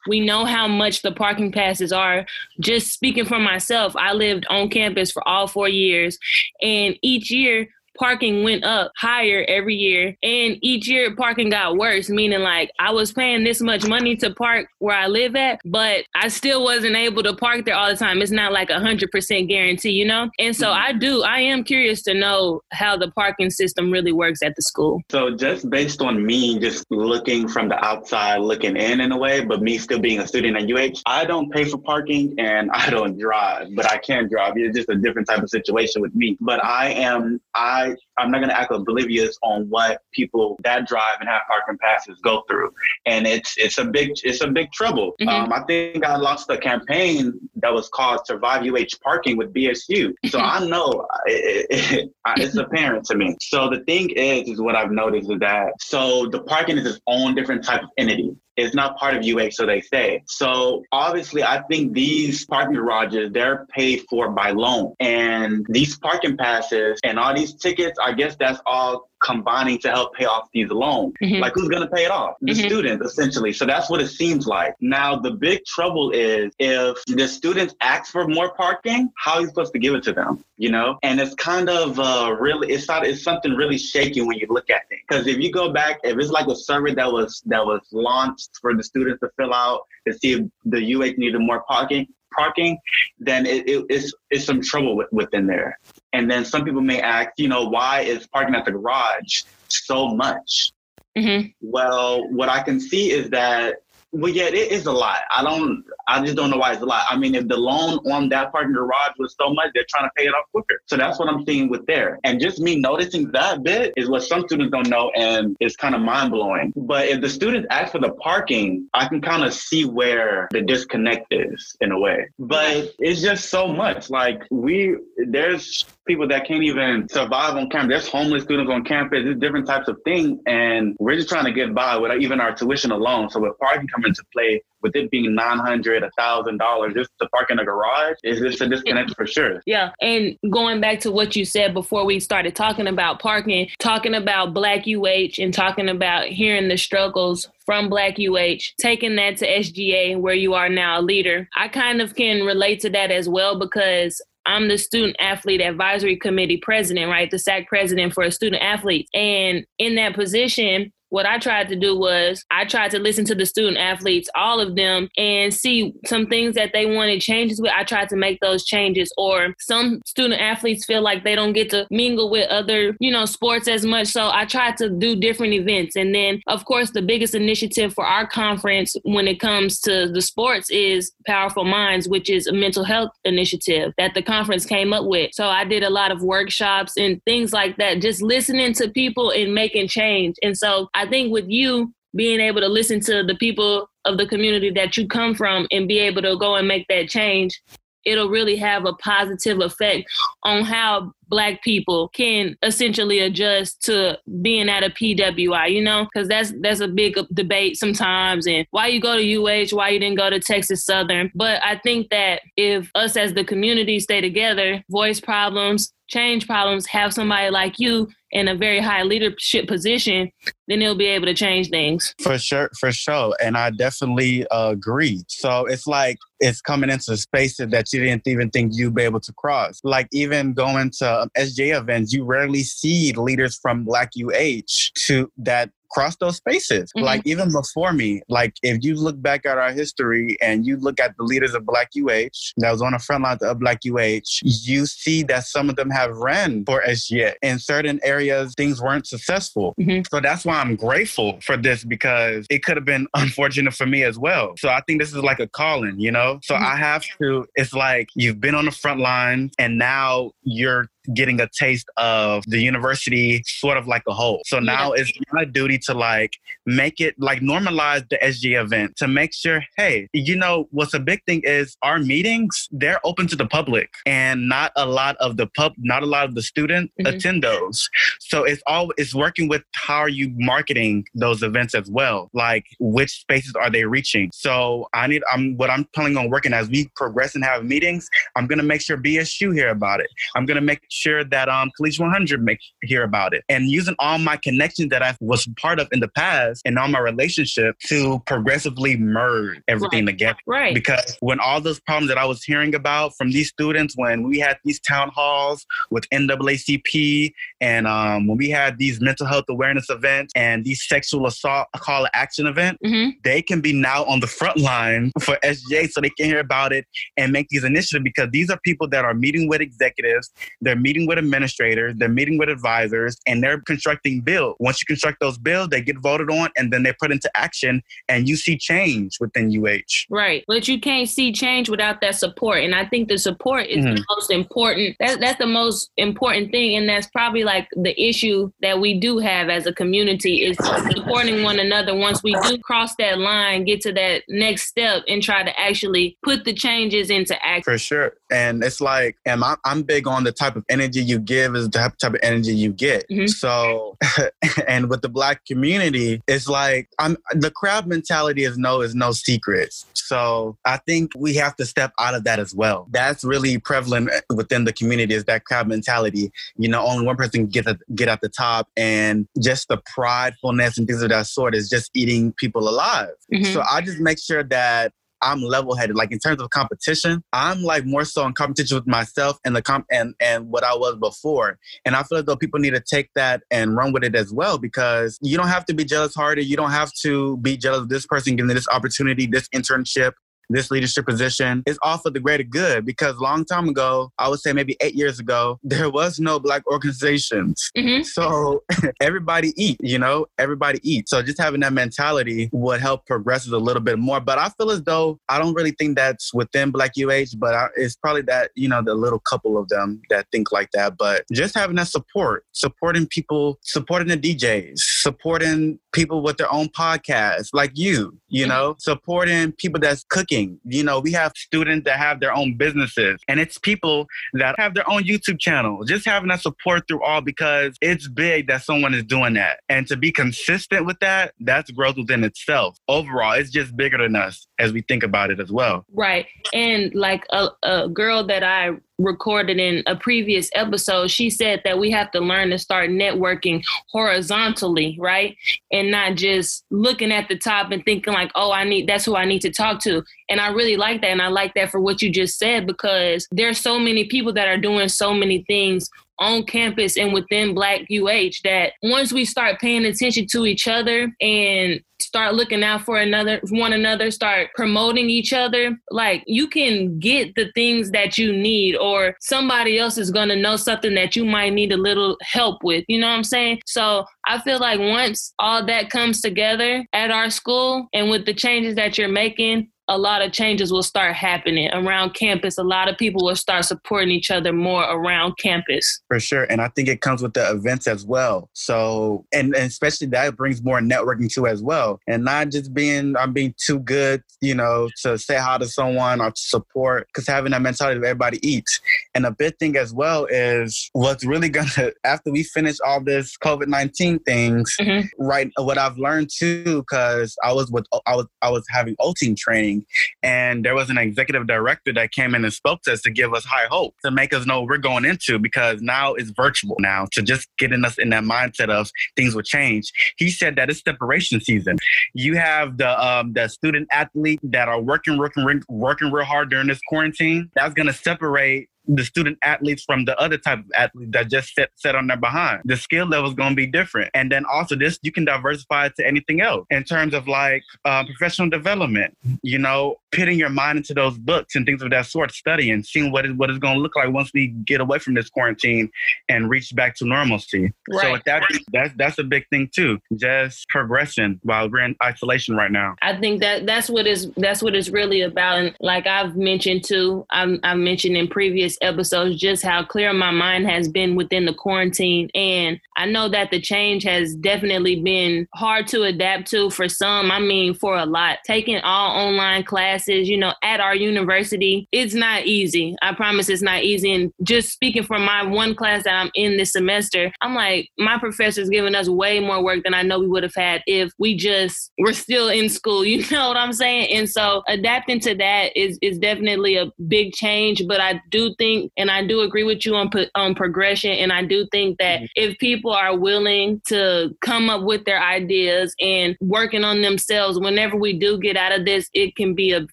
We 0.08 0.20
know 0.20 0.44
how 0.44 0.66
much 0.68 1.02
the 1.02 1.12
parking 1.12 1.52
passes 1.52 1.92
are. 1.92 2.24
Just 2.60 2.92
speaking 2.92 3.26
for 3.26 3.38
myself, 3.38 3.94
I 3.96 4.12
lived 4.12 4.46
on 4.48 4.70
campus 4.70 5.12
for 5.12 5.26
all 5.28 5.46
4 5.46 5.68
years 5.68 6.18
and 6.62 6.96
each 7.02 7.30
year 7.30 7.68
parking 7.98 8.42
went 8.44 8.64
up 8.64 8.92
higher 8.96 9.44
every 9.48 9.74
year. 9.74 10.16
And 10.22 10.58
each 10.62 10.88
year 10.88 11.14
parking 11.14 11.50
got 11.50 11.76
worse, 11.76 12.08
meaning 12.08 12.40
like 12.40 12.70
I 12.78 12.92
was 12.92 13.12
paying 13.12 13.44
this 13.44 13.60
much 13.60 13.86
money 13.86 14.16
to 14.16 14.32
park 14.34 14.68
where 14.78 14.96
I 14.96 15.06
live 15.06 15.36
at, 15.36 15.60
but 15.64 16.04
I 16.14 16.28
still 16.28 16.62
wasn't 16.62 16.96
able 16.96 17.22
to 17.22 17.34
park 17.34 17.64
there 17.64 17.74
all 17.74 17.88
the 17.88 17.96
time. 17.96 18.22
It's 18.22 18.30
not 18.30 18.52
like 18.52 18.70
a 18.70 18.80
hundred 18.80 19.10
percent 19.10 19.48
guarantee, 19.48 19.90
you 19.90 20.04
know? 20.04 20.30
And 20.38 20.56
so 20.56 20.70
I 20.70 20.92
do, 20.92 21.22
I 21.22 21.40
am 21.40 21.64
curious 21.64 22.02
to 22.02 22.14
know 22.14 22.60
how 22.72 22.96
the 22.96 23.10
parking 23.12 23.50
system 23.50 23.90
really 23.90 24.12
works 24.12 24.42
at 24.42 24.54
the 24.56 24.62
school. 24.62 25.02
So 25.10 25.34
just 25.34 25.70
based 25.70 26.00
on 26.00 26.24
me 26.24 26.58
just 26.58 26.84
looking 26.90 27.48
from 27.48 27.68
the 27.68 27.82
outside, 27.84 28.38
looking 28.38 28.76
in 28.76 29.00
in 29.00 29.12
a 29.12 29.16
way, 29.16 29.44
but 29.44 29.62
me 29.62 29.78
still 29.78 29.98
being 29.98 30.20
a 30.20 30.26
student 30.26 30.56
at 30.56 30.70
UH, 30.70 31.00
I 31.06 31.24
don't 31.24 31.50
pay 31.50 31.64
for 31.64 31.78
parking 31.78 32.34
and 32.38 32.70
I 32.70 32.90
don't 32.90 33.18
drive, 33.18 33.68
but 33.74 33.90
I 33.90 33.98
can 33.98 34.28
drive. 34.28 34.54
It's 34.56 34.76
just 34.76 34.88
a 34.88 34.96
different 34.96 35.28
type 35.28 35.42
of 35.42 35.50
situation 35.50 36.02
with 36.02 36.14
me. 36.14 36.36
But 36.40 36.64
I 36.64 36.90
am, 36.90 37.40
I 37.54 37.83
I 37.84 38.13
I'm 38.16 38.30
not 38.30 38.40
gonna 38.40 38.52
act 38.52 38.72
oblivious 38.72 39.38
on 39.42 39.68
what 39.68 40.02
people 40.12 40.58
that 40.64 40.86
drive 40.86 41.16
and 41.20 41.28
have 41.28 41.42
parking 41.48 41.78
passes 41.78 42.18
go 42.20 42.44
through, 42.48 42.72
and 43.06 43.26
it's 43.26 43.56
it's 43.56 43.78
a 43.78 43.84
big 43.84 44.12
it's 44.22 44.40
a 44.40 44.48
big 44.48 44.72
trouble. 44.72 45.14
Mm-hmm. 45.20 45.28
Um, 45.28 45.52
I 45.52 45.62
think 45.64 46.04
I 46.04 46.16
lost 46.16 46.50
a 46.50 46.58
campaign 46.58 47.32
that 47.56 47.72
was 47.72 47.88
called 47.88 48.26
Survive 48.26 48.62
UH 48.62 48.98
Parking 49.02 49.36
with 49.36 49.52
BSU, 49.52 50.12
so 50.26 50.38
I 50.38 50.64
know 50.64 51.06
it, 51.26 51.66
it, 51.70 52.12
it's 52.36 52.56
apparent 52.56 53.06
to 53.06 53.16
me. 53.16 53.36
So 53.40 53.68
the 53.70 53.80
thing 53.84 54.10
is, 54.10 54.48
is 54.48 54.60
what 54.60 54.76
I've 54.76 54.90
noticed 54.90 55.30
is 55.30 55.38
that 55.40 55.72
so 55.80 56.28
the 56.28 56.42
parking 56.42 56.78
is 56.78 56.86
its 56.86 57.00
own 57.06 57.34
different 57.34 57.64
type 57.64 57.82
of 57.82 57.88
entity. 57.98 58.36
It's 58.56 58.74
not 58.74 58.96
part 58.98 59.14
of 59.16 59.24
UH, 59.24 59.50
so 59.50 59.66
they 59.66 59.80
say. 59.80 60.22
So 60.26 60.84
obviously, 60.92 61.42
I 61.42 61.62
think 61.62 61.92
these 61.92 62.46
parking 62.46 62.74
garages 62.74 63.32
they're 63.32 63.66
paid 63.66 64.04
for 64.08 64.30
by 64.30 64.52
loan, 64.52 64.94
and 65.00 65.66
these 65.68 65.98
parking 65.98 66.36
passes 66.36 67.00
and 67.02 67.18
all 67.18 67.34
these 67.34 67.54
tickets. 67.54 67.98
I 68.04 68.12
guess 68.12 68.36
that's 68.36 68.60
all 68.66 69.08
combining 69.22 69.78
to 69.78 69.90
help 69.90 70.14
pay 70.14 70.26
off 70.26 70.48
these 70.52 70.70
loans. 70.70 71.14
Mm-hmm. 71.22 71.40
Like 71.40 71.54
who's 71.54 71.68
going 71.68 71.82
to 71.82 71.88
pay 71.88 72.04
it 72.04 72.10
off? 72.10 72.36
The 72.42 72.52
mm-hmm. 72.52 72.66
students, 72.66 73.06
essentially. 73.06 73.52
So 73.52 73.64
that's 73.64 73.88
what 73.88 74.02
it 74.02 74.08
seems 74.08 74.46
like. 74.46 74.74
Now, 74.80 75.18
the 75.18 75.30
big 75.30 75.64
trouble 75.64 76.10
is 76.10 76.52
if 76.58 77.02
the 77.06 77.26
students 77.26 77.74
ask 77.80 78.12
for 78.12 78.28
more 78.28 78.54
parking, 78.54 79.10
how 79.16 79.36
are 79.36 79.40
you 79.40 79.48
supposed 79.48 79.72
to 79.72 79.78
give 79.78 79.94
it 79.94 80.02
to 80.04 80.12
them? 80.12 80.44
You 80.58 80.70
know, 80.70 80.98
and 81.02 81.18
it's 81.18 81.34
kind 81.36 81.70
of 81.70 81.98
uh, 81.98 82.36
really, 82.38 82.68
it's 82.68 82.86
not, 82.86 83.06
it's 83.06 83.22
something 83.22 83.52
really 83.52 83.78
shaky 83.78 84.20
when 84.20 84.38
you 84.38 84.46
look 84.50 84.68
at 84.68 84.86
things. 84.90 85.00
Because 85.08 85.26
if 85.26 85.38
you 85.38 85.50
go 85.50 85.72
back, 85.72 86.00
if 86.04 86.18
it's 86.18 86.30
like 86.30 86.46
a 86.48 86.56
survey 86.56 86.94
that 86.94 87.10
was 87.10 87.42
that 87.46 87.64
was 87.64 87.80
launched 87.92 88.50
for 88.60 88.74
the 88.74 88.82
students 88.82 89.20
to 89.20 89.30
fill 89.38 89.54
out 89.54 89.86
to 90.06 90.12
see 90.12 90.32
if 90.34 90.42
the 90.66 90.94
UH 90.94 91.14
needed 91.16 91.38
more 91.38 91.62
parking, 91.66 92.06
parking, 92.36 92.78
then 93.18 93.46
it, 93.46 93.68
it, 93.68 93.86
it's 93.88 94.12
it's 94.30 94.44
some 94.44 94.60
trouble 94.60 94.96
with, 94.96 95.08
within 95.12 95.46
there. 95.46 95.78
And 96.14 96.30
then 96.30 96.44
some 96.44 96.64
people 96.64 96.80
may 96.80 97.00
ask, 97.00 97.30
you 97.36 97.48
know, 97.48 97.64
why 97.64 98.02
is 98.02 98.26
parking 98.28 98.54
at 98.54 98.64
the 98.64 98.70
garage 98.70 99.42
so 99.68 100.14
much? 100.14 100.70
Mm-hmm. 101.18 101.48
Well, 101.60 102.30
what 102.30 102.48
I 102.48 102.62
can 102.62 102.78
see 102.78 103.10
is 103.10 103.30
that 103.30 103.82
well, 104.14 104.32
yeah, 104.32 104.44
it 104.44 104.54
is 104.54 104.86
a 104.86 104.92
lot. 104.92 105.18
I 105.34 105.42
don't, 105.42 105.84
I 106.06 106.22
just 106.24 106.36
don't 106.36 106.50
know 106.50 106.56
why 106.56 106.72
it's 106.72 106.82
a 106.82 106.86
lot. 106.86 107.04
I 107.10 107.16
mean, 107.16 107.34
if 107.34 107.48
the 107.48 107.56
loan 107.56 107.98
on 108.12 108.28
that 108.28 108.52
parking 108.52 108.72
garage 108.72 109.12
was 109.18 109.34
so 109.38 109.52
much, 109.52 109.70
they're 109.74 109.84
trying 109.88 110.08
to 110.08 110.12
pay 110.16 110.24
it 110.26 110.30
off 110.30 110.50
quicker. 110.52 110.80
So 110.86 110.96
that's 110.96 111.18
what 111.18 111.28
I'm 111.28 111.44
seeing 111.44 111.68
with 111.68 111.84
there. 111.86 112.20
And 112.22 112.40
just 112.40 112.60
me 112.60 112.76
noticing 112.76 113.32
that 113.32 113.62
bit 113.64 113.92
is 113.96 114.08
what 114.08 114.22
some 114.22 114.42
students 114.46 114.70
don't 114.70 114.88
know, 114.88 115.10
and 115.16 115.56
it's 115.58 115.74
kind 115.74 115.94
of 115.94 116.00
mind 116.00 116.30
blowing. 116.30 116.72
But 116.76 117.08
if 117.08 117.20
the 117.20 117.28
students 117.28 117.66
ask 117.70 117.92
for 117.92 117.98
the 117.98 118.12
parking, 118.12 118.88
I 118.94 119.08
can 119.08 119.20
kind 119.20 119.44
of 119.44 119.52
see 119.52 119.84
where 119.84 120.48
the 120.52 120.62
disconnect 120.62 121.32
is 121.32 121.76
in 121.80 121.90
a 121.90 121.98
way. 121.98 122.28
But 122.38 122.92
it's 122.98 123.20
just 123.20 123.50
so 123.50 123.66
much. 123.66 124.10
Like 124.10 124.42
we, 124.50 124.96
there's 125.16 125.84
people 126.06 126.28
that 126.28 126.46
can't 126.46 126.62
even 126.62 127.08
survive 127.08 127.56
on 127.56 127.70
campus. 127.70 127.88
There's 127.88 128.08
homeless 128.08 128.44
students 128.44 128.70
on 128.70 128.84
campus. 128.84 129.20
There's 129.24 129.38
different 129.38 129.66
types 129.66 129.88
of 129.88 129.98
things, 130.04 130.38
and 130.46 130.94
we're 130.98 131.16
just 131.16 131.28
trying 131.28 131.46
to 131.46 131.52
get 131.52 131.74
by 131.74 131.96
with 131.96 132.12
even 132.20 132.40
our 132.40 132.54
tuition 132.54 132.90
alone. 132.90 133.30
So 133.30 133.40
with 133.40 133.58
parking 133.58 133.88
coming 133.88 134.03
into 134.06 134.22
play, 134.32 134.62
with 134.82 134.94
it 134.94 135.10
being 135.10 135.34
nine 135.34 135.58
hundred, 135.58 136.02
a 136.02 136.10
thousand 136.16 136.58
dollars 136.58 136.94
just 136.94 137.10
to 137.20 137.28
park 137.28 137.50
in 137.50 137.58
a 137.58 137.64
garage, 137.64 138.16
is 138.22 138.40
just 138.40 138.60
a 138.60 138.68
disconnect 138.68 139.14
for 139.16 139.26
sure. 139.26 139.62
Yeah, 139.66 139.90
and 140.00 140.36
going 140.50 140.80
back 140.80 141.00
to 141.00 141.10
what 141.10 141.36
you 141.36 141.44
said 141.44 141.74
before 141.74 142.04
we 142.04 142.20
started 142.20 142.54
talking 142.54 142.86
about 142.86 143.20
parking, 143.20 143.68
talking 143.78 144.14
about 144.14 144.54
Black 144.54 144.84
UH, 144.86 145.40
and 145.42 145.52
talking 145.52 145.88
about 145.88 146.26
hearing 146.26 146.68
the 146.68 146.76
struggles 146.76 147.48
from 147.64 147.88
Black 147.88 148.16
UH, 148.18 148.60
taking 148.78 149.16
that 149.16 149.38
to 149.38 149.46
SGA 149.46 150.18
where 150.18 150.34
you 150.34 150.54
are 150.54 150.68
now 150.68 151.00
a 151.00 151.02
leader. 151.02 151.48
I 151.56 151.68
kind 151.68 152.02
of 152.02 152.14
can 152.14 152.44
relate 152.44 152.80
to 152.80 152.90
that 152.90 153.10
as 153.10 153.28
well 153.28 153.58
because 153.58 154.20
I'm 154.46 154.68
the 154.68 154.76
student 154.76 155.16
athlete 155.20 155.60
advisory 155.60 156.16
committee 156.16 156.58
president, 156.58 157.10
right? 157.10 157.30
The 157.30 157.38
SAC 157.38 157.66
president 157.66 158.12
for 158.12 158.24
a 158.24 158.30
student 158.30 158.62
athlete. 158.62 159.08
And 159.14 159.64
in 159.78 159.94
that 159.94 160.14
position, 160.14 160.92
what 161.14 161.26
I 161.26 161.38
tried 161.38 161.68
to 161.68 161.76
do 161.76 161.96
was 161.96 162.44
I 162.50 162.64
tried 162.64 162.90
to 162.90 162.98
listen 162.98 163.24
to 163.26 163.36
the 163.36 163.46
student 163.46 163.76
athletes, 163.76 164.28
all 164.34 164.58
of 164.58 164.74
them, 164.74 165.08
and 165.16 165.54
see 165.54 165.94
some 166.06 166.26
things 166.26 166.56
that 166.56 166.72
they 166.72 166.86
wanted 166.86 167.20
changes 167.20 167.60
with. 167.60 167.70
I 167.70 167.84
tried 167.84 168.08
to 168.08 168.16
make 168.16 168.40
those 168.40 168.64
changes. 168.64 169.12
Or 169.16 169.54
some 169.60 170.02
student 170.06 170.40
athletes 170.40 170.84
feel 170.84 171.02
like 171.02 171.22
they 171.22 171.36
don't 171.36 171.52
get 171.52 171.70
to 171.70 171.86
mingle 171.88 172.30
with 172.32 172.50
other, 172.50 172.96
you 172.98 173.12
know, 173.12 173.26
sports 173.26 173.68
as 173.68 173.86
much. 173.86 174.08
So 174.08 174.28
I 174.28 174.44
tried 174.44 174.76
to 174.78 174.90
do 174.90 175.14
different 175.14 175.52
events. 175.52 175.94
And 175.94 176.12
then, 176.12 176.40
of 176.48 176.64
course, 176.64 176.90
the 176.90 177.00
biggest 177.00 177.36
initiative 177.36 177.94
for 177.94 178.04
our 178.04 178.26
conference 178.26 178.96
when 179.04 179.28
it 179.28 179.38
comes 179.38 179.78
to 179.82 180.10
the 180.12 180.20
sports 180.20 180.68
is 180.68 181.12
Powerful 181.28 181.64
Minds, 181.64 182.08
which 182.08 182.28
is 182.28 182.48
a 182.48 182.52
mental 182.52 182.82
health 182.82 183.12
initiative 183.24 183.92
that 183.98 184.14
the 184.14 184.22
conference 184.22 184.66
came 184.66 184.92
up 184.92 185.04
with. 185.04 185.30
So 185.32 185.46
I 185.46 185.64
did 185.64 185.84
a 185.84 185.90
lot 185.90 186.10
of 186.10 186.24
workshops 186.24 186.94
and 186.98 187.22
things 187.24 187.52
like 187.52 187.76
that, 187.76 188.00
just 188.02 188.20
listening 188.20 188.72
to 188.74 188.88
people 188.88 189.30
and 189.30 189.54
making 189.54 189.86
change. 189.86 190.34
And 190.42 190.58
so 190.58 190.88
I 190.92 191.03
I 191.04 191.10
think 191.10 191.32
with 191.32 191.48
you 191.48 191.92
being 192.16 192.40
able 192.40 192.62
to 192.62 192.68
listen 192.68 192.98
to 193.00 193.22
the 193.22 193.34
people 193.34 193.90
of 194.06 194.16
the 194.16 194.26
community 194.26 194.70
that 194.70 194.96
you 194.96 195.06
come 195.06 195.34
from 195.34 195.66
and 195.70 195.86
be 195.86 195.98
able 195.98 196.22
to 196.22 196.36
go 196.36 196.54
and 196.54 196.66
make 196.66 196.86
that 196.88 197.08
change, 197.08 197.60
it'll 198.06 198.28
really 198.28 198.56
have 198.56 198.86
a 198.86 198.94
positive 198.94 199.60
effect 199.60 200.10
on 200.44 200.62
how 200.62 201.12
black 201.28 201.62
people 201.62 202.08
can 202.08 202.56
essentially 202.62 203.18
adjust 203.18 203.82
to 203.82 204.18
being 204.42 204.68
at 204.68 204.84
a 204.84 204.90
PWI, 204.90 205.72
you 205.72 205.82
know, 205.82 206.04
because 206.04 206.28
that's 206.28 206.52
that's 206.60 206.80
a 206.80 206.88
big 206.88 207.18
debate 207.32 207.76
sometimes 207.76 208.46
and 208.46 208.66
why 208.70 208.86
you 208.86 209.00
go 209.00 209.16
to 209.16 209.34
UH, 209.34 209.74
why 209.74 209.88
you 209.88 209.98
didn't 209.98 210.18
go 210.18 210.30
to 210.30 210.40
Texas 210.40 210.84
Southern. 210.84 211.30
But 211.34 211.62
I 211.62 211.78
think 211.78 212.10
that 212.10 212.42
if 212.56 212.90
us 212.94 213.16
as 213.16 213.34
the 213.34 213.44
community 213.44 214.00
stay 214.00 214.20
together, 214.20 214.82
voice 214.90 215.20
problems, 215.20 215.92
change 216.08 216.46
problems, 216.46 216.86
have 216.86 217.12
somebody 217.12 217.50
like 217.50 217.78
you 217.78 218.08
in 218.30 218.48
a 218.48 218.54
very 218.54 218.80
high 218.80 219.02
leadership 219.02 219.68
position, 219.68 220.30
then 220.66 220.80
they'll 220.80 220.96
be 220.96 221.06
able 221.06 221.26
to 221.26 221.34
change 221.34 221.70
things. 221.70 222.14
For 222.20 222.36
sure, 222.36 222.68
for 222.78 222.90
sure. 222.90 223.34
And 223.42 223.56
I 223.56 223.70
definitely 223.70 224.46
uh, 224.48 224.70
agree. 224.72 225.22
So 225.28 225.66
it's 225.66 225.86
like 225.86 226.18
it's 226.40 226.60
coming 226.60 226.90
into 226.90 227.16
spaces 227.16 227.70
that 227.70 227.92
you 227.92 228.00
didn't 228.00 228.26
even 228.26 228.50
think 228.50 228.72
you'd 228.74 228.94
be 228.94 229.02
able 229.02 229.20
to 229.20 229.32
cross. 229.34 229.80
Like 229.84 230.08
even 230.12 230.52
going 230.52 230.90
to 230.98 231.28
SGA 231.38 231.80
events, 231.80 232.12
you 232.12 232.24
rarely 232.24 232.64
see 232.64 233.12
leaders 233.12 233.56
from 233.56 233.84
Black 233.84 234.10
UH 234.20 234.90
to 235.06 235.30
that 235.38 235.70
cross 235.94 236.16
those 236.16 236.36
spaces. 236.36 236.90
Mm-hmm. 236.96 237.04
Like 237.04 237.22
even 237.24 237.52
before 237.52 237.92
me, 237.92 238.22
like 238.28 238.54
if 238.62 238.84
you 238.84 238.96
look 238.96 239.20
back 239.22 239.46
at 239.46 239.58
our 239.58 239.72
history 239.72 240.36
and 240.42 240.66
you 240.66 240.76
look 240.76 241.00
at 241.00 241.16
the 241.16 241.22
leaders 241.22 241.54
of 241.54 241.64
Black 241.64 241.90
UH 241.96 242.30
that 242.58 242.72
was 242.72 242.82
on 242.82 242.92
the 242.92 242.98
front 242.98 243.22
lines 243.22 243.42
of 243.42 243.58
Black 243.60 243.80
UH, 243.86 244.20
you 244.42 244.86
see 244.86 245.22
that 245.24 245.44
some 245.44 245.70
of 245.70 245.76
them 245.76 245.90
have 245.90 246.10
ran 246.16 246.64
for 246.64 246.82
SGA. 246.82 247.34
In 247.42 247.58
certain 247.58 248.00
areas, 248.02 248.54
things 248.56 248.82
weren't 248.82 249.06
successful. 249.06 249.74
Mm-hmm. 249.80 250.02
So 250.10 250.20
that's 250.20 250.44
why 250.44 250.56
I'm 250.60 250.76
grateful 250.76 251.40
for 251.40 251.56
this 251.56 251.84
because 251.84 252.46
it 252.50 252.64
could 252.64 252.76
have 252.76 252.84
been 252.84 253.06
unfortunate 253.14 253.74
for 253.74 253.86
me 253.86 254.02
as 254.02 254.18
well. 254.18 254.54
So 254.58 254.68
I 254.68 254.80
think 254.86 255.00
this 255.00 255.10
is 255.10 255.22
like 255.22 255.40
a 255.40 255.48
calling, 255.48 255.98
you 255.98 256.10
know? 256.10 256.40
So 256.42 256.54
mm-hmm. 256.54 256.64
I 256.64 256.76
have 256.76 257.04
to, 257.20 257.46
it's 257.54 257.72
like 257.72 258.08
you've 258.14 258.40
been 258.40 258.54
on 258.54 258.64
the 258.64 258.72
front 258.72 259.00
line 259.00 259.50
and 259.58 259.78
now 259.78 260.32
you're 260.42 260.88
getting 261.12 261.40
a 261.40 261.48
taste 261.48 261.88
of 261.96 262.44
the 262.46 262.60
university 262.60 263.42
sort 263.46 263.76
of 263.76 263.86
like 263.86 264.02
a 264.08 264.12
whole. 264.12 264.42
So 264.46 264.58
now 264.58 264.94
yeah. 264.94 265.02
it's 265.02 265.12
my 265.32 265.44
duty 265.44 265.78
to 265.86 265.94
like 265.94 266.36
make 266.66 267.00
it 267.00 267.14
like 267.18 267.40
normalize 267.40 268.08
the 268.08 268.18
SG 268.18 268.60
event 268.60 268.96
to 268.96 269.08
make 269.08 269.34
sure, 269.34 269.62
hey, 269.76 270.08
you 270.12 270.36
know, 270.36 270.68
what's 270.70 270.94
a 270.94 271.00
big 271.00 271.22
thing 271.24 271.42
is 271.44 271.76
our 271.82 271.98
meetings, 271.98 272.68
they're 272.70 273.00
open 273.04 273.26
to 273.28 273.36
the 273.36 273.46
public 273.46 273.90
and 274.06 274.48
not 274.48 274.72
a 274.76 274.86
lot 274.86 275.16
of 275.18 275.36
the 275.36 275.46
pub, 275.48 275.72
not 275.78 276.02
a 276.02 276.06
lot 276.06 276.24
of 276.28 276.34
the 276.34 276.42
students 276.42 276.92
mm-hmm. 276.98 277.14
attend 277.14 277.42
those. 277.42 277.88
So 278.20 278.44
it's 278.44 278.62
all, 278.66 278.92
it's 278.96 279.14
working 279.14 279.48
with 279.48 279.62
how 279.74 279.98
are 279.98 280.08
you 280.08 280.32
marketing 280.36 281.04
those 281.14 281.42
events 281.42 281.74
as 281.74 281.90
well? 281.90 282.30
Like 282.32 282.64
which 282.78 283.20
spaces 283.20 283.54
are 283.54 283.70
they 283.70 283.84
reaching? 283.84 284.30
So 284.32 284.88
I 284.94 285.06
need, 285.06 285.22
I'm, 285.32 285.56
what 285.56 285.70
I'm 285.70 285.84
planning 285.94 286.16
on 286.16 286.30
working 286.30 286.52
as 286.52 286.68
we 286.68 286.88
progress 286.96 287.34
and 287.34 287.44
have 287.44 287.64
meetings, 287.64 288.08
I'm 288.36 288.46
going 288.46 288.58
to 288.58 288.64
make 288.64 288.80
sure 288.80 288.96
BSU 288.96 289.54
hear 289.54 289.70
about 289.70 290.00
it. 290.00 290.08
I'm 290.34 290.46
going 290.46 290.56
to 290.56 290.60
make 290.60 290.80
sure 290.94 291.24
that 291.24 291.48
um, 291.48 291.70
Collegiate 291.76 292.00
100 292.00 292.42
make 292.42 292.58
hear 292.82 293.02
about 293.02 293.34
it 293.34 293.44
and 293.48 293.68
using 293.70 293.94
all 293.98 294.18
my 294.18 294.36
connections 294.36 294.90
that 294.90 295.02
I 295.02 295.16
was 295.20 295.46
part 295.60 295.78
of 295.80 295.88
in 295.92 296.00
the 296.00 296.08
past 296.08 296.62
and 296.64 296.78
all 296.78 296.88
my 296.88 296.98
relationship 296.98 297.76
to 297.88 298.20
progressively 298.26 298.96
merge 298.96 299.60
everything 299.68 300.06
right. 300.06 300.12
together. 300.12 300.38
Right. 300.46 300.74
Because 300.74 301.16
when 301.20 301.40
all 301.40 301.60
those 301.60 301.80
problems 301.80 302.08
that 302.08 302.18
I 302.18 302.24
was 302.24 302.42
hearing 302.42 302.74
about 302.74 303.14
from 303.16 303.30
these 303.30 303.48
students, 303.48 303.94
when 303.96 304.22
we 304.22 304.38
had 304.38 304.58
these 304.64 304.80
town 304.80 305.10
halls 305.14 305.66
with 305.90 306.08
NAACP 306.10 307.32
and 307.60 307.86
um, 307.86 308.26
when 308.26 308.38
we 308.38 308.50
had 308.50 308.78
these 308.78 309.00
mental 309.00 309.26
health 309.26 309.44
awareness 309.48 309.90
events 309.90 310.32
and 310.36 310.64
these 310.64 310.86
sexual 310.86 311.26
assault 311.26 311.68
call 311.76 312.04
to 312.04 312.16
action 312.16 312.46
events, 312.46 312.78
mm-hmm. 312.84 313.10
they 313.24 313.42
can 313.42 313.60
be 313.60 313.72
now 313.72 314.04
on 314.04 314.20
the 314.20 314.26
front 314.26 314.58
line 314.58 315.12
for 315.20 315.38
SGA 315.44 315.90
so 315.90 316.00
they 316.00 316.10
can 316.10 316.26
hear 316.26 316.40
about 316.40 316.72
it 316.72 316.86
and 317.16 317.32
make 317.32 317.48
these 317.48 317.64
initiatives 317.64 318.04
because 318.04 318.28
these 318.30 318.50
are 318.50 318.58
people 318.64 318.88
that 318.88 319.04
are 319.04 319.14
meeting 319.14 319.48
with 319.48 319.60
executives, 319.60 320.30
they're 320.60 320.76
meeting 320.84 321.06
with 321.06 321.16
administrators, 321.16 321.94
they're 321.96 322.10
meeting 322.20 322.36
with 322.36 322.50
advisors, 322.50 323.16
and 323.26 323.42
they're 323.42 323.60
constructing 323.62 324.20
bills. 324.20 324.54
Once 324.60 324.82
you 324.82 324.86
construct 324.86 325.18
those 325.20 325.38
bills, 325.38 325.68
they 325.68 325.80
get 325.80 325.98
voted 325.98 326.28
on 326.30 326.50
and 326.56 326.70
then 326.72 326.82
they're 326.82 326.96
put 327.00 327.10
into 327.10 327.30
action 327.34 327.82
and 328.08 328.28
you 328.28 328.36
see 328.36 328.56
change 328.58 329.16
within 329.18 329.50
UH. 329.50 329.80
Right. 330.10 330.44
But 330.46 330.68
you 330.68 330.78
can't 330.78 331.08
see 331.08 331.32
change 331.32 331.70
without 331.70 332.02
that 332.02 332.16
support. 332.16 332.62
And 332.62 332.74
I 332.74 332.84
think 332.84 333.08
the 333.08 333.16
support 333.16 333.66
is 333.66 333.84
mm-hmm. 333.84 333.96
the 333.96 334.04
most 334.10 334.30
important. 334.30 334.96
That, 335.00 335.20
that's 335.20 335.38
the 335.38 335.46
most 335.46 335.90
important 335.96 336.50
thing. 336.50 336.76
And 336.76 336.86
that's 336.88 337.06
probably 337.08 337.44
like 337.44 337.66
the 337.74 337.98
issue 338.00 338.50
that 338.60 338.78
we 338.78 339.00
do 339.00 339.18
have 339.18 339.48
as 339.48 339.66
a 339.66 339.72
community 339.72 340.44
is 340.44 340.58
supporting 340.58 341.42
one 341.42 341.58
another 341.58 341.94
once 341.96 342.22
we 342.22 342.36
do 342.42 342.58
cross 342.58 342.94
that 342.96 343.18
line, 343.18 343.64
get 343.64 343.80
to 343.82 343.92
that 343.94 344.22
next 344.28 344.64
step 344.64 345.02
and 345.08 345.22
try 345.22 345.42
to 345.42 345.58
actually 345.58 346.18
put 346.22 346.44
the 346.44 346.52
changes 346.52 347.08
into 347.08 347.34
action. 347.44 347.72
For 347.72 347.78
sure. 347.78 348.12
And 348.30 348.62
it's 348.62 348.80
like, 348.80 349.16
and 349.24 349.42
I'm, 349.42 349.56
I'm 349.64 349.82
big 349.82 350.06
on 350.06 350.24
the 350.24 350.32
type 350.32 350.56
of 350.56 350.64
energy 350.74 351.02
you 351.02 351.18
give 351.18 351.54
is 351.54 351.70
the 351.70 351.78
type 351.78 352.14
of 352.14 352.20
energy 352.22 352.54
you 352.54 352.72
get. 352.72 353.08
Mm-hmm. 353.08 353.26
So, 353.26 353.96
and 354.68 354.90
with 354.90 355.02
the 355.02 355.08
black 355.08 355.44
community, 355.46 356.20
it's 356.26 356.48
like 356.48 356.88
I'm 356.98 357.16
the 357.32 357.50
crowd 357.50 357.86
mentality 357.86 358.44
is 358.44 358.58
no 358.58 358.80
is 358.80 358.94
no 358.94 359.12
secrets. 359.12 359.86
So 359.94 360.56
I 360.64 360.78
think 360.78 361.12
we 361.16 361.34
have 361.34 361.56
to 361.56 361.64
step 361.64 361.92
out 361.98 362.14
of 362.14 362.24
that 362.24 362.38
as 362.38 362.54
well. 362.54 362.88
That's 362.90 363.24
really 363.24 363.58
prevalent 363.58 364.10
within 364.34 364.64
the 364.64 364.72
community 364.72 365.14
is 365.14 365.24
that 365.24 365.44
crowd 365.44 365.68
mentality. 365.68 366.32
You 366.56 366.68
know, 366.68 366.84
only 366.84 367.06
one 367.06 367.16
person 367.16 367.46
get 367.46 367.66
at, 367.66 367.78
get 367.94 368.08
at 368.08 368.20
the 368.20 368.28
top, 368.28 368.68
and 368.76 369.26
just 369.40 369.68
the 369.68 369.78
pridefulness 369.96 370.76
and 370.76 370.86
things 370.86 371.02
of 371.02 371.10
that 371.10 371.26
sort 371.26 371.54
is 371.54 371.68
just 371.68 371.90
eating 371.94 372.32
people 372.32 372.68
alive. 372.68 373.14
Mm-hmm. 373.32 373.52
So 373.52 373.62
I 373.70 373.80
just 373.80 374.00
make 374.00 374.18
sure 374.18 374.42
that 374.44 374.92
I'm 375.24 375.40
level 375.40 375.74
headed. 375.74 375.96
Like 375.96 376.12
in 376.12 376.18
terms 376.18 376.40
of 376.40 376.50
competition, 376.50 377.24
I'm 377.32 377.62
like 377.62 377.84
more 377.86 378.04
so 378.04 378.26
in 378.26 378.34
competition 378.34 378.76
with 378.76 378.86
myself 378.86 379.38
and 379.44 379.56
the 379.56 379.62
comp 379.62 379.86
and 379.90 380.14
and 380.20 380.50
what 380.50 380.62
I 380.62 380.74
was 380.74 380.96
before. 380.96 381.58
And 381.84 381.96
I 381.96 382.02
feel 382.02 382.18
as 382.18 382.24
though 382.26 382.36
people 382.36 382.60
need 382.60 382.74
to 382.74 382.80
take 382.80 383.10
that 383.14 383.42
and 383.50 383.76
run 383.76 383.92
with 383.92 384.04
it 384.04 384.14
as 384.14 384.32
well 384.32 384.58
because 384.58 385.18
you 385.22 385.36
don't 385.36 385.48
have 385.48 385.64
to 385.66 385.74
be 385.74 385.84
jealous 385.84 386.14
hearted. 386.14 386.44
You 386.44 386.56
don't 386.56 386.70
have 386.70 386.92
to 387.02 387.38
be 387.38 387.56
jealous 387.56 387.80
of 387.80 387.88
this 387.88 388.06
person 388.06 388.36
getting 388.36 388.48
this 388.48 388.68
opportunity, 388.68 389.26
this 389.26 389.48
internship, 389.48 390.12
this 390.48 390.70
leadership 390.70 391.06
position 391.06 391.62
is 391.66 391.78
all 391.82 391.98
for 391.98 392.10
the 392.10 392.20
greater 392.20 392.44
good 392.44 392.84
because 392.84 393.16
long 393.18 393.44
time 393.44 393.68
ago, 393.68 394.10
I 394.18 394.28
would 394.28 394.40
say 394.40 394.52
maybe 394.52 394.76
eight 394.80 394.94
years 394.94 395.18
ago, 395.18 395.58
there 395.64 395.90
was 395.90 396.18
no 396.18 396.38
black 396.38 396.66
organizations. 396.66 397.70
Mm-hmm. 397.76 398.02
So 398.02 398.62
everybody 399.00 399.52
eat, 399.56 399.78
you 399.80 399.98
know, 399.98 400.26
everybody 400.38 400.80
eat. 400.82 401.08
So 401.08 401.22
just 401.22 401.40
having 401.40 401.60
that 401.60 401.72
mentality 401.72 402.50
would 402.52 402.80
help 402.80 403.06
progress 403.06 403.46
a 403.48 403.56
little 403.56 403.82
bit 403.82 403.98
more. 403.98 404.20
But 404.20 404.38
I 404.38 404.48
feel 404.50 404.70
as 404.70 404.82
though 404.82 405.18
I 405.28 405.38
don't 405.38 405.54
really 405.54 405.72
think 405.72 405.96
that's 405.96 406.32
within 406.32 406.70
Black 406.70 406.92
UH, 406.98 407.36
but 407.38 407.54
I, 407.54 407.68
it's 407.76 407.96
probably 407.96 408.22
that, 408.22 408.50
you 408.54 408.68
know, 408.68 408.82
the 408.82 408.94
little 408.94 409.18
couple 409.20 409.58
of 409.58 409.68
them 409.68 410.00
that 410.10 410.26
think 410.32 410.52
like 410.52 410.70
that. 410.72 410.96
But 410.96 411.24
just 411.32 411.54
having 411.54 411.76
that 411.76 411.88
support, 411.88 412.44
supporting 412.52 413.06
people, 413.06 413.58
supporting 413.62 414.08
the 414.08 414.16
DJs, 414.16 414.78
supporting 415.04 415.78
people 415.92 416.22
with 416.22 416.38
their 416.38 416.52
own 416.52 416.66
podcasts 416.68 417.50
like 417.52 417.70
you, 417.74 418.18
you 418.28 418.42
mm-hmm. 418.42 418.48
know, 418.48 418.76
supporting 418.78 419.52
people 419.52 419.78
that's 419.78 420.02
cooking. 420.08 420.58
You 420.64 420.82
know, 420.82 420.98
we 420.98 421.12
have 421.12 421.32
students 421.36 421.84
that 421.84 421.98
have 421.98 422.20
their 422.20 422.34
own 422.34 422.56
businesses 422.56 423.20
and 423.28 423.38
it's 423.38 423.58
people 423.58 424.06
that 424.32 424.54
have 424.58 424.74
their 424.74 424.90
own 424.90 425.02
YouTube 425.04 425.38
channel. 425.38 425.84
Just 425.84 426.06
having 426.06 426.30
that 426.30 426.40
support 426.40 426.88
through 426.88 427.02
all 427.04 427.20
because 427.20 427.76
it's 427.82 428.08
big 428.08 428.48
that 428.48 428.62
someone 428.62 428.94
is 428.94 429.04
doing 429.04 429.34
that. 429.34 429.58
And 429.68 429.86
to 429.88 429.96
be 429.96 430.10
consistent 430.10 430.86
with 430.86 430.98
that, 431.00 431.34
that's 431.38 431.70
growth 431.70 431.96
within 431.96 432.24
itself. 432.24 432.78
Overall, 432.88 433.34
it's 433.34 433.50
just 433.50 433.76
bigger 433.76 433.98
than 433.98 434.16
us 434.16 434.46
as 434.58 434.72
we 434.72 434.80
think 434.80 435.02
about 435.02 435.30
it 435.30 435.38
as 435.38 435.52
well. 435.52 435.84
Right. 435.92 436.26
And 436.54 436.94
like 436.94 437.26
a, 437.30 437.48
a 437.62 437.88
girl 437.90 438.26
that 438.26 438.42
I 438.42 438.70
recorded 438.98 439.58
in 439.58 439.82
a 439.86 439.96
previous 439.96 440.50
episode, 440.54 441.10
she 441.10 441.30
said 441.30 441.62
that 441.64 441.78
we 441.78 441.90
have 441.90 442.10
to 442.12 442.20
learn 442.20 442.50
to 442.50 442.58
start 442.58 442.90
networking 442.90 443.64
horizontally, 443.88 444.96
right? 445.00 445.36
And 445.72 445.90
not 445.90 446.14
just 446.14 446.64
looking 446.70 447.12
at 447.12 447.28
the 447.28 447.36
top 447.36 447.70
and 447.72 447.84
thinking 447.84 448.12
like, 448.12 448.30
oh, 448.34 448.52
I 448.52 448.64
need 448.64 448.88
that's 448.88 449.04
who 449.04 449.16
I 449.16 449.24
need 449.24 449.40
to 449.40 449.50
talk 449.50 449.80
to. 449.82 450.02
And 450.28 450.40
I 450.40 450.48
really 450.48 450.76
like 450.76 451.00
that. 451.00 451.10
And 451.10 451.22
I 451.22 451.28
like 451.28 451.54
that 451.54 451.70
for 451.70 451.80
what 451.80 452.02
you 452.02 452.10
just 452.10 452.38
said 452.38 452.66
because 452.66 453.26
there's 453.30 453.58
so 453.58 453.78
many 453.78 454.04
people 454.04 454.32
that 454.34 454.48
are 454.48 454.58
doing 454.58 454.88
so 454.88 455.12
many 455.12 455.44
things 455.46 455.90
on 456.18 456.44
campus 456.44 456.96
and 456.96 457.12
within 457.12 457.54
Black 457.54 457.82
UH 457.90 458.32
that 458.44 458.72
once 458.82 459.12
we 459.12 459.24
start 459.24 459.60
paying 459.60 459.84
attention 459.84 460.26
to 460.32 460.46
each 460.46 460.68
other 460.68 461.12
and 461.20 461.80
start 462.00 462.34
looking 462.34 462.62
out 462.62 462.82
for 462.82 462.98
another 462.98 463.40
one 463.50 463.72
another 463.72 464.10
start 464.10 464.48
promoting 464.54 465.08
each 465.08 465.32
other 465.32 465.76
like 465.90 466.22
you 466.26 466.48
can 466.48 466.98
get 466.98 467.34
the 467.34 467.50
things 467.54 467.90
that 467.92 468.18
you 468.18 468.32
need 468.32 468.76
or 468.76 469.14
somebody 469.20 469.78
else 469.78 469.96
is 469.96 470.10
going 470.10 470.28
to 470.28 470.36
know 470.36 470.56
something 470.56 470.94
that 470.94 471.16
you 471.16 471.24
might 471.24 471.52
need 471.52 471.72
a 471.72 471.76
little 471.76 472.16
help 472.22 472.62
with 472.62 472.84
you 472.88 472.98
know 472.98 473.08
what 473.08 473.14
i'm 473.14 473.24
saying? 473.24 473.60
So 473.66 474.04
i 474.26 474.38
feel 474.40 474.58
like 474.58 474.80
once 474.80 475.32
all 475.38 475.64
that 475.66 475.90
comes 475.90 476.20
together 476.20 476.84
at 476.92 477.10
our 477.10 477.30
school 477.30 477.88
and 477.92 478.10
with 478.10 478.26
the 478.26 478.34
changes 478.34 478.74
that 478.74 478.98
you're 478.98 479.08
making 479.08 479.68
a 479.88 479.98
lot 479.98 480.22
of 480.22 480.32
changes 480.32 480.72
will 480.72 480.82
start 480.82 481.14
happening 481.14 481.70
around 481.72 482.14
campus. 482.14 482.56
A 482.56 482.62
lot 482.62 482.88
of 482.88 482.96
people 482.96 483.24
will 483.24 483.36
start 483.36 483.64
supporting 483.64 484.10
each 484.10 484.30
other 484.30 484.52
more 484.52 484.82
around 484.84 485.36
campus. 485.38 486.00
For 486.08 486.18
sure. 486.18 486.44
And 486.44 486.60
I 486.60 486.68
think 486.68 486.88
it 486.88 487.00
comes 487.02 487.22
with 487.22 487.34
the 487.34 487.50
events 487.50 487.86
as 487.86 488.06
well. 488.06 488.48
So, 488.54 489.26
and, 489.32 489.54
and 489.54 489.66
especially 489.66 490.06
that 490.08 490.36
brings 490.36 490.62
more 490.62 490.80
networking 490.80 491.30
too 491.30 491.46
as 491.46 491.62
well. 491.62 492.00
And 492.06 492.24
not 492.24 492.50
just 492.50 492.72
being, 492.72 493.14
I'm 493.16 493.32
being 493.32 493.54
too 493.58 493.78
good, 493.78 494.22
you 494.40 494.54
know, 494.54 494.88
to 495.02 495.18
say 495.18 495.36
hi 495.36 495.58
to 495.58 495.66
someone 495.66 496.20
or 496.20 496.30
to 496.30 496.40
support, 496.40 497.06
because 497.08 497.26
having 497.26 497.52
that 497.52 497.62
mentality 497.62 497.98
of 497.98 498.04
everybody 498.04 498.46
eats. 498.46 498.80
And 499.14 499.26
a 499.26 499.30
big 499.30 499.58
thing 499.58 499.76
as 499.76 499.92
well 499.92 500.26
is 500.26 500.88
what's 500.94 501.24
really 501.24 501.48
going 501.54 501.68
to, 501.74 501.92
after 502.04 502.32
we 502.32 502.42
finish 502.42 502.76
all 502.86 503.02
this 503.02 503.36
COVID 503.36 503.66
19 503.66 504.20
things, 504.20 504.76
mm-hmm. 504.80 505.06
right, 505.22 505.50
what 505.56 505.76
I've 505.76 505.98
learned 505.98 506.30
too, 506.34 506.82
because 506.88 507.36
I 507.44 507.52
was 507.52 507.70
with, 507.70 507.86
I 508.06 508.16
was, 508.16 508.26
I 508.40 508.50
was 508.50 508.64
having 508.70 508.96
O 508.98 509.12
team 509.12 509.34
training 509.34 509.73
and 510.22 510.64
there 510.64 510.74
was 510.74 510.90
an 510.90 510.98
executive 510.98 511.46
director 511.46 511.92
that 511.92 512.12
came 512.12 512.34
in 512.34 512.44
and 512.44 512.52
spoke 512.52 512.82
to 512.82 512.92
us 512.92 513.02
to 513.02 513.10
give 513.10 513.34
us 513.34 513.44
high 513.44 513.66
hope, 513.66 513.94
to 514.04 514.10
make 514.10 514.32
us 514.32 514.46
know 514.46 514.62
we're 514.62 514.78
going 514.78 515.04
into 515.04 515.38
because 515.38 515.80
now 515.80 516.14
it's 516.14 516.30
virtual 516.30 516.76
now, 516.78 517.06
to 517.12 517.22
just 517.22 517.48
getting 517.58 517.84
us 517.84 517.98
in 517.98 518.10
that 518.10 518.24
mindset 518.24 518.68
of 518.68 518.90
things 519.16 519.34
will 519.34 519.42
change. 519.42 519.92
He 520.16 520.30
said 520.30 520.56
that 520.56 520.70
it's 520.70 520.82
separation 520.82 521.40
season. 521.40 521.78
You 522.14 522.36
have 522.36 522.78
the 522.78 523.04
um, 523.04 523.32
the 523.32 523.48
student 523.48 523.88
athlete 523.90 524.40
that 524.42 524.68
are 524.68 524.80
working, 524.80 525.18
working, 525.18 525.62
working 525.68 526.10
real 526.12 526.24
hard 526.24 526.50
during 526.50 526.68
this 526.68 526.80
quarantine. 526.88 527.50
That's 527.54 527.74
going 527.74 527.86
to 527.86 527.92
separate 527.92 528.68
the 528.86 529.04
student 529.04 529.38
athletes 529.42 529.82
from 529.84 530.04
the 530.04 530.18
other 530.18 530.38
type 530.38 530.60
of 530.60 530.66
athlete 530.74 531.12
that 531.12 531.30
just 531.30 531.54
set, 531.54 531.70
set 531.76 531.94
on 531.94 532.06
their 532.06 532.16
behind. 532.16 532.60
The 532.64 532.76
skill 532.76 533.06
level 533.06 533.28
is 533.28 533.34
going 533.34 533.50
to 533.50 533.56
be 533.56 533.66
different. 533.66 534.10
And 534.14 534.30
then 534.30 534.44
also 534.50 534.76
this, 534.76 534.98
you 535.02 535.12
can 535.12 535.24
diversify 535.24 535.86
it 535.86 535.96
to 535.96 536.06
anything 536.06 536.40
else 536.40 536.66
in 536.70 536.84
terms 536.84 537.14
of 537.14 537.28
like 537.28 537.62
uh, 537.84 538.04
professional 538.04 538.50
development, 538.50 539.16
you 539.42 539.58
know, 539.58 539.96
pitting 540.12 540.38
your 540.38 540.50
mind 540.50 540.78
into 540.78 540.94
those 540.94 541.18
books 541.18 541.56
and 541.56 541.66
things 541.66 541.82
of 541.82 541.90
that 541.90 542.06
sort, 542.06 542.32
studying, 542.32 542.82
seeing 542.82 543.10
what 543.10 543.26
is 543.26 543.32
what 543.34 543.50
it's 543.50 543.58
going 543.58 543.74
to 543.74 543.80
look 543.80 543.96
like 543.96 544.10
once 544.12 544.30
we 544.34 544.48
get 544.64 544.80
away 544.80 544.98
from 544.98 545.14
this 545.14 545.28
quarantine 545.28 545.90
and 546.28 546.48
reach 546.48 546.74
back 546.74 546.94
to 546.96 547.04
normalcy. 547.04 547.72
Right. 547.90 548.16
So 548.16 548.22
that, 548.26 548.42
that's 548.72 548.94
that's 548.96 549.18
a 549.18 549.24
big 549.24 549.48
thing 549.50 549.70
too. 549.74 549.98
Just 550.16 550.68
progression 550.68 551.40
while 551.42 551.70
we're 551.70 551.80
in 551.80 551.96
isolation 552.02 552.56
right 552.56 552.70
now. 552.70 552.94
I 553.02 553.16
think 553.18 553.40
that 553.40 553.66
that's 553.66 553.88
what 553.88 554.06
is 554.06 554.30
that's 554.36 554.62
what 554.62 554.74
it's 554.74 554.88
really 554.88 555.22
about. 555.22 555.58
And 555.58 555.76
like 555.80 556.06
I've 556.06 556.36
mentioned 556.36 556.84
too, 556.84 557.26
I'm, 557.30 557.60
I 557.62 557.74
mentioned 557.74 558.16
in 558.16 558.28
previous 558.28 558.73
previous 558.74 558.94
episodes 558.94 559.36
just 559.36 559.62
how 559.62 559.84
clear 559.84 560.12
my 560.12 560.30
mind 560.30 560.68
has 560.68 560.88
been 560.88 561.14
within 561.14 561.44
the 561.44 561.54
quarantine. 561.54 562.28
And 562.34 562.80
I 562.96 563.06
know 563.06 563.28
that 563.28 563.50
the 563.50 563.60
change 563.60 564.04
has 564.04 564.34
definitely 564.36 565.02
been 565.02 565.46
hard 565.54 565.86
to 565.88 566.02
adapt 566.04 566.50
to 566.50 566.70
for 566.70 566.88
some. 566.88 567.30
I 567.30 567.40
mean, 567.40 567.74
for 567.74 567.96
a 567.96 568.06
lot. 568.06 568.38
Taking 568.46 568.78
all 568.78 569.16
online 569.16 569.64
classes, 569.64 570.28
you 570.28 570.36
know, 570.36 570.52
at 570.62 570.80
our 570.80 570.94
university, 570.94 571.88
it's 571.92 572.14
not 572.14 572.46
easy. 572.46 572.94
I 573.02 573.14
promise 573.14 573.48
it's 573.48 573.62
not 573.62 573.82
easy. 573.82 574.12
And 574.12 574.32
just 574.42 574.70
speaking 574.72 575.02
from 575.02 575.24
my 575.24 575.44
one 575.44 575.74
class 575.74 576.04
that 576.04 576.14
I'm 576.14 576.30
in 576.34 576.56
this 576.56 576.72
semester, 576.72 577.32
I'm 577.40 577.54
like, 577.54 577.88
my 577.98 578.18
professor's 578.18 578.68
giving 578.68 578.94
us 578.94 579.08
way 579.08 579.40
more 579.40 579.62
work 579.62 579.82
than 579.84 579.94
I 579.94 580.02
know 580.02 580.18
we 580.18 580.28
would 580.28 580.42
have 580.42 580.54
had 580.54 580.82
if 580.86 581.12
we 581.18 581.36
just 581.36 581.92
were 581.98 582.12
still 582.12 582.48
in 582.48 582.68
school. 582.68 583.04
You 583.14 583.22
know 583.30 583.48
what 583.48 583.56
I'm 583.56 583.72
saying? 583.72 584.08
And 584.12 584.28
so 584.28 584.62
adapting 584.66 585.20
to 585.20 585.36
that 585.36 585.76
is 585.76 585.98
is 586.02 586.18
definitely 586.18 586.76
a 586.76 586.90
big 587.06 587.32
change. 587.32 587.82
But 587.86 588.00
I 588.00 588.20
do 588.30 588.54
think, 588.58 588.63
and 588.96 589.10
I 589.10 589.26
do 589.26 589.40
agree 589.40 589.64
with 589.64 589.84
you 589.84 589.94
on 589.94 590.10
on 590.34 590.54
progression. 590.54 591.10
And 591.12 591.32
I 591.32 591.44
do 591.44 591.66
think 591.70 591.98
that 591.98 592.20
mm-hmm. 592.20 592.26
if 592.36 592.58
people 592.58 592.92
are 592.92 593.16
willing 593.16 593.80
to 593.86 594.34
come 594.40 594.70
up 594.70 594.82
with 594.82 595.04
their 595.04 595.22
ideas 595.22 595.94
and 596.00 596.36
working 596.40 596.84
on 596.84 597.02
themselves, 597.02 597.58
whenever 597.58 597.96
we 597.96 598.18
do 598.18 598.38
get 598.38 598.56
out 598.56 598.72
of 598.72 598.84
this, 598.84 599.08
it 599.14 599.36
can 599.36 599.54
be 599.54 599.72
a 599.72 599.86